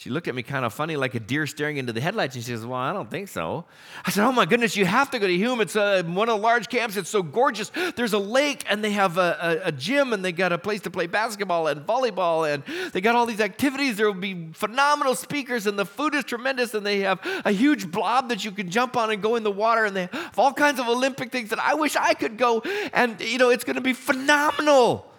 She 0.00 0.08
looked 0.08 0.28
at 0.28 0.34
me 0.34 0.42
kind 0.42 0.64
of 0.64 0.72
funny, 0.72 0.96
like 0.96 1.14
a 1.14 1.20
deer 1.20 1.46
staring 1.46 1.76
into 1.76 1.92
the 1.92 2.00
headlights, 2.00 2.34
and 2.34 2.42
she 2.42 2.50
says, 2.52 2.64
Well, 2.64 2.80
I 2.80 2.94
don't 2.94 3.10
think 3.10 3.28
so. 3.28 3.66
I 4.02 4.10
said, 4.10 4.24
Oh 4.24 4.32
my 4.32 4.46
goodness, 4.46 4.74
you 4.74 4.86
have 4.86 5.10
to 5.10 5.18
go 5.18 5.26
to 5.26 5.36
Hume. 5.36 5.60
It's 5.60 5.76
uh, 5.76 6.02
one 6.06 6.30
of 6.30 6.36
the 6.38 6.42
large 6.42 6.70
camps. 6.70 6.96
It's 6.96 7.10
so 7.10 7.22
gorgeous. 7.22 7.70
There's 7.96 8.14
a 8.14 8.18
lake, 8.18 8.64
and 8.70 8.82
they 8.82 8.92
have 8.92 9.18
a, 9.18 9.60
a, 9.62 9.68
a, 9.68 9.72
gym, 9.72 10.14
and 10.14 10.24
they 10.24 10.32
got 10.32 10.52
a 10.52 10.58
place 10.58 10.80
to 10.82 10.90
play 10.90 11.06
basketball 11.06 11.66
and 11.66 11.86
volleyball, 11.86 12.50
and 12.50 12.62
they 12.92 13.02
got 13.02 13.14
all 13.14 13.26
these 13.26 13.42
activities. 13.42 13.98
There 13.98 14.06
will 14.06 14.18
be 14.18 14.48
phenomenal 14.54 15.14
speakers, 15.14 15.66
and 15.66 15.78
the 15.78 15.84
food 15.84 16.14
is 16.14 16.24
tremendous, 16.24 16.72
and 16.72 16.86
they 16.86 17.00
have 17.00 17.20
a 17.44 17.52
huge 17.52 17.90
blob 17.90 18.30
that 18.30 18.42
you 18.42 18.52
can 18.52 18.70
jump 18.70 18.96
on 18.96 19.10
and 19.10 19.20
go 19.20 19.36
in 19.36 19.42
the 19.42 19.50
water, 19.50 19.84
and 19.84 19.94
they 19.94 20.08
have 20.10 20.38
all 20.38 20.54
kinds 20.54 20.80
of 20.80 20.88
Olympic 20.88 21.30
things 21.30 21.50
that 21.50 21.58
I 21.58 21.74
wish 21.74 21.94
I 21.94 22.14
could 22.14 22.38
go, 22.38 22.62
and 22.94 23.20
you 23.20 23.36
know, 23.36 23.50
it's 23.50 23.64
going 23.64 23.76
to 23.76 23.82
be 23.82 23.92
phenomenal. 23.92 25.12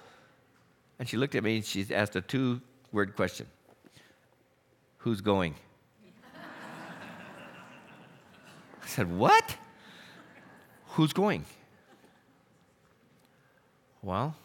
And 0.97 1.07
she 1.07 1.17
looked 1.17 1.35
at 1.35 1.43
me 1.43 1.57
and 1.57 1.65
she 1.65 1.85
asked 1.93 2.15
a 2.15 2.21
two 2.21 2.61
word 2.91 3.15
question. 3.15 3.45
Who's 5.01 5.21
going? 5.21 5.55
I 8.83 8.87
said, 8.87 9.11
What? 9.11 9.55
Who's 10.89 11.13
going? 11.13 11.45
Well, 14.03 14.35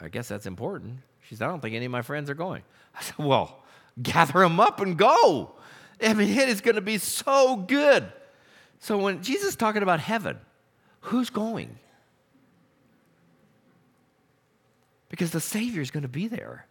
I 0.00 0.08
guess 0.08 0.28
that's 0.28 0.46
important. 0.46 0.98
She 1.22 1.34
said, 1.34 1.46
I 1.46 1.50
don't 1.50 1.60
think 1.60 1.74
any 1.74 1.86
of 1.86 1.92
my 1.92 2.02
friends 2.02 2.30
are 2.30 2.34
going. 2.34 2.62
I 2.94 3.02
said, 3.02 3.18
Well, 3.18 3.58
gather 4.00 4.40
them 4.40 4.60
up 4.60 4.80
and 4.80 4.96
go. 4.96 5.52
I 6.00 6.14
mean, 6.14 6.28
it 6.38 6.48
is 6.48 6.60
going 6.60 6.76
to 6.76 6.80
be 6.80 6.98
so 6.98 7.56
good. 7.56 8.10
So 8.78 8.96
when 8.96 9.22
Jesus 9.22 9.50
is 9.50 9.56
talking 9.56 9.82
about 9.82 10.00
heaven, 10.00 10.38
who's 11.00 11.30
going? 11.30 11.78
Because 15.08 15.32
the 15.32 15.40
Savior 15.40 15.82
is 15.82 15.90
going 15.90 16.02
to 16.02 16.08
be 16.08 16.28
there. 16.28 16.66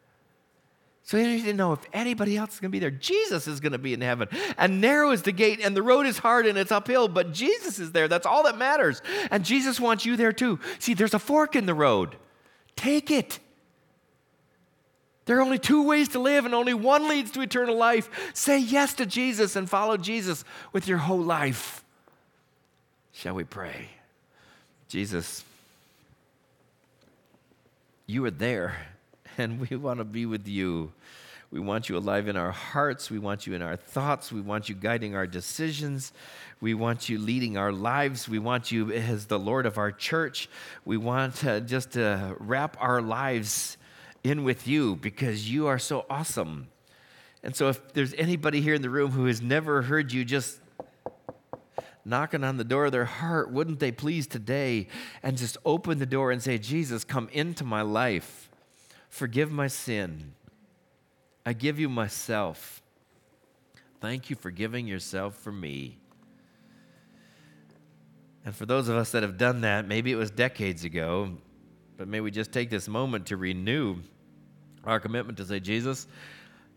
So 1.10 1.18
you 1.18 1.26
need 1.26 1.46
to 1.46 1.54
know 1.54 1.74
if 1.74 1.80
anybody 1.92 2.38
else 2.38 2.54
is 2.54 2.60
going 2.60 2.70
to 2.70 2.76
be 2.76 2.78
there. 2.78 2.92
Jesus 2.92 3.48
is 3.48 3.60
going 3.60 3.72
to 3.72 3.80
be 3.80 3.96
in 3.96 4.02
heaven. 4.02 4.28
And 4.60 4.80
narrow 4.80 5.10
is 5.10 5.24
the 5.24 5.32
gate, 5.32 5.60
and 5.60 5.76
the 5.76 5.82
road 5.82 6.06
is 6.06 6.20
hard 6.20 6.46
and 6.46 6.56
it's 6.56 6.72
uphill, 6.72 7.08
but 7.08 7.34
Jesus 7.34 7.80
is 7.80 7.94
there. 7.94 8.08
That's 8.08 8.28
all 8.28 8.44
that 8.44 8.60
matters. 8.60 9.02
And 9.32 9.44
Jesus 9.44 9.80
wants 9.80 10.06
you 10.06 10.16
there 10.18 10.32
too. 10.32 10.60
See, 10.78 10.94
there's 10.94 11.16
a 11.16 11.20
fork 11.20 11.56
in 11.56 11.66
the 11.66 11.74
road. 11.74 12.16
Take 12.76 13.10
it. 13.10 13.40
There 15.26 15.40
are 15.40 15.42
only 15.42 15.58
two 15.58 15.82
ways 15.82 16.10
to 16.10 16.20
live, 16.20 16.46
and 16.46 16.54
only 16.54 16.76
one 16.76 17.10
leads 17.10 17.32
to 17.32 17.42
eternal 17.42 17.76
life. 17.76 18.32
Say 18.36 18.60
yes 18.60 18.94
to 18.94 19.08
Jesus 19.08 19.56
and 19.56 19.68
follow 19.68 19.98
Jesus 19.98 20.46
with 20.74 20.88
your 20.88 21.00
whole 21.00 21.18
life. 21.18 21.84
Shall 23.14 23.34
we 23.34 23.46
pray? 23.46 23.90
Jesus, 24.88 25.44
you 28.06 28.24
are 28.26 28.30
there, 28.30 28.76
and 29.40 29.60
we 29.60 29.76
want 29.76 29.98
to 29.98 30.06
be 30.06 30.28
with 30.28 30.48
you. 30.48 30.92
We 31.52 31.60
want 31.60 31.90
you 31.90 31.98
alive 31.98 32.28
in 32.28 32.36
our 32.36 32.52
hearts. 32.52 33.10
We 33.10 33.18
want 33.18 33.48
you 33.48 33.56
in 33.56 33.64
our 33.64 33.76
thoughts. 33.76 34.32
We 34.32 34.42
want 34.42 34.70
you 34.70 34.76
guiding 34.76 35.16
our 35.16 35.26
decisions. 35.26 36.14
We 36.62 36.76
want 36.76 37.10
you 37.10 37.18
leading 37.18 37.58
our 37.58 37.72
lives. 37.72 38.30
We 38.30 38.38
want 38.38 38.72
you 38.72 38.92
as 38.92 39.26
the 39.26 39.40
Lord 39.40 39.66
of 39.66 39.80
our 39.80 39.92
church. 39.92 40.48
We 40.86 40.98
want 40.98 41.44
uh, 41.44 41.62
just 41.62 41.94
to 41.94 42.36
wrap 42.40 42.78
our 42.80 43.02
lives 43.02 43.78
in 44.24 44.44
with 44.44 44.68
you 44.68 44.96
because 44.98 45.52
you 45.52 45.66
are 45.66 45.80
so 45.80 46.06
awesome. 46.08 46.68
And 47.42 47.56
so, 47.56 47.70
if 47.70 47.94
there's 47.94 48.14
anybody 48.16 48.62
here 48.62 48.76
in 48.76 48.82
the 48.82 48.90
room 48.90 49.12
who 49.12 49.26
has 49.26 49.42
never 49.42 49.82
heard 49.82 50.12
you 50.12 50.26
just 50.26 50.60
knocking 52.06 52.44
on 52.44 52.58
the 52.58 52.64
door 52.64 52.86
of 52.86 52.92
their 52.92 53.06
heart, 53.06 53.52
wouldn't 53.52 53.80
they 53.80 53.92
please 53.92 54.28
today 54.28 54.88
and 55.24 55.38
just 55.38 55.58
open 55.66 55.98
the 56.00 56.06
door 56.06 56.32
and 56.32 56.44
say, 56.44 56.58
Jesus, 56.58 57.04
come 57.04 57.30
into 57.32 57.64
my 57.64 57.82
life, 57.82 58.50
forgive 59.10 59.52
my 59.52 59.68
sin, 59.68 60.34
I 61.46 61.54
give 61.54 61.80
you 61.80 61.90
myself. 61.90 62.82
Thank 64.02 64.30
you 64.30 64.36
for 64.36 64.52
giving 64.52 64.88
yourself 64.88 65.36
for 65.36 65.52
me. 65.52 65.98
And 68.46 68.56
for 68.56 68.66
those 68.66 68.88
of 68.88 68.96
us 68.96 69.12
that 69.12 69.24
have 69.24 69.38
done 69.38 69.62
that, 69.62 69.88
maybe 69.88 70.12
it 70.12 70.16
was 70.16 70.32
decades 70.32 70.84
ago, 70.84 71.32
but 71.98 72.08
may 72.08 72.22
we 72.22 72.32
just 72.32 72.52
take 72.52 72.70
this 72.70 72.88
moment 72.88 73.28
to 73.28 73.38
renew 73.38 73.98
our 74.86 75.00
commitment 75.00 75.38
to 75.40 75.46
say, 75.46 75.60
Jesus, 75.60 76.08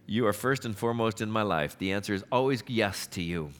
you 0.07 0.27
are 0.27 0.33
first 0.33 0.65
and 0.65 0.77
foremost 0.77 1.21
in 1.21 1.31
my 1.31 1.43
life. 1.43 1.79
The 1.79 1.93
answer 1.93 2.13
is 2.13 2.25
always 2.33 2.63
yes 2.67 3.07
to 3.09 3.23
you. 3.23 3.51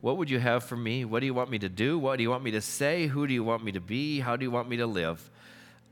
What 0.00 0.16
would 0.16 0.30
you 0.30 0.38
have 0.38 0.64
for 0.64 0.76
me? 0.76 1.04
What 1.04 1.20
do 1.20 1.26
you 1.26 1.34
want 1.34 1.50
me 1.50 1.58
to 1.58 1.68
do? 1.68 1.98
What 1.98 2.16
do 2.16 2.22
you 2.22 2.30
want 2.30 2.44
me 2.44 2.52
to 2.52 2.60
say? 2.60 3.06
Who 3.06 3.26
do 3.26 3.34
you 3.34 3.44
want 3.44 3.64
me 3.64 3.72
to 3.72 3.80
be? 3.80 4.20
How 4.20 4.36
do 4.36 4.44
you 4.44 4.50
want 4.50 4.68
me 4.68 4.78
to 4.78 4.86
live? 4.86 5.28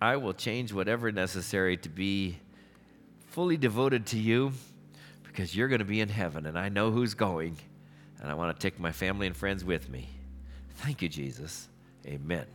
I 0.01 0.17
will 0.17 0.33
change 0.33 0.73
whatever 0.73 1.13
necessary 1.13 1.77
to 1.79 1.89
be 1.89 2.39
fully 3.37 3.59
devoted 3.59 4.07
to 4.07 4.19
you 4.19 4.51
because 5.23 5.55
you're 5.55 5.69
going 5.69 5.81
to 5.81 5.85
be 5.85 6.01
in 6.01 6.09
heaven 6.09 6.47
and 6.47 6.59
I 6.59 6.71
know 6.71 6.91
who's 6.91 7.13
going 7.13 7.55
and 8.19 8.31
I 8.31 8.33
want 8.35 8.59
to 8.59 8.67
take 8.67 8.81
my 8.81 8.93
family 8.93 9.27
and 9.27 9.37
friends 9.37 9.63
with 9.63 9.91
me. 9.91 10.09
Thank 10.77 11.03
you, 11.03 11.11
Jesus. 11.11 11.69
Amen. 12.07 12.47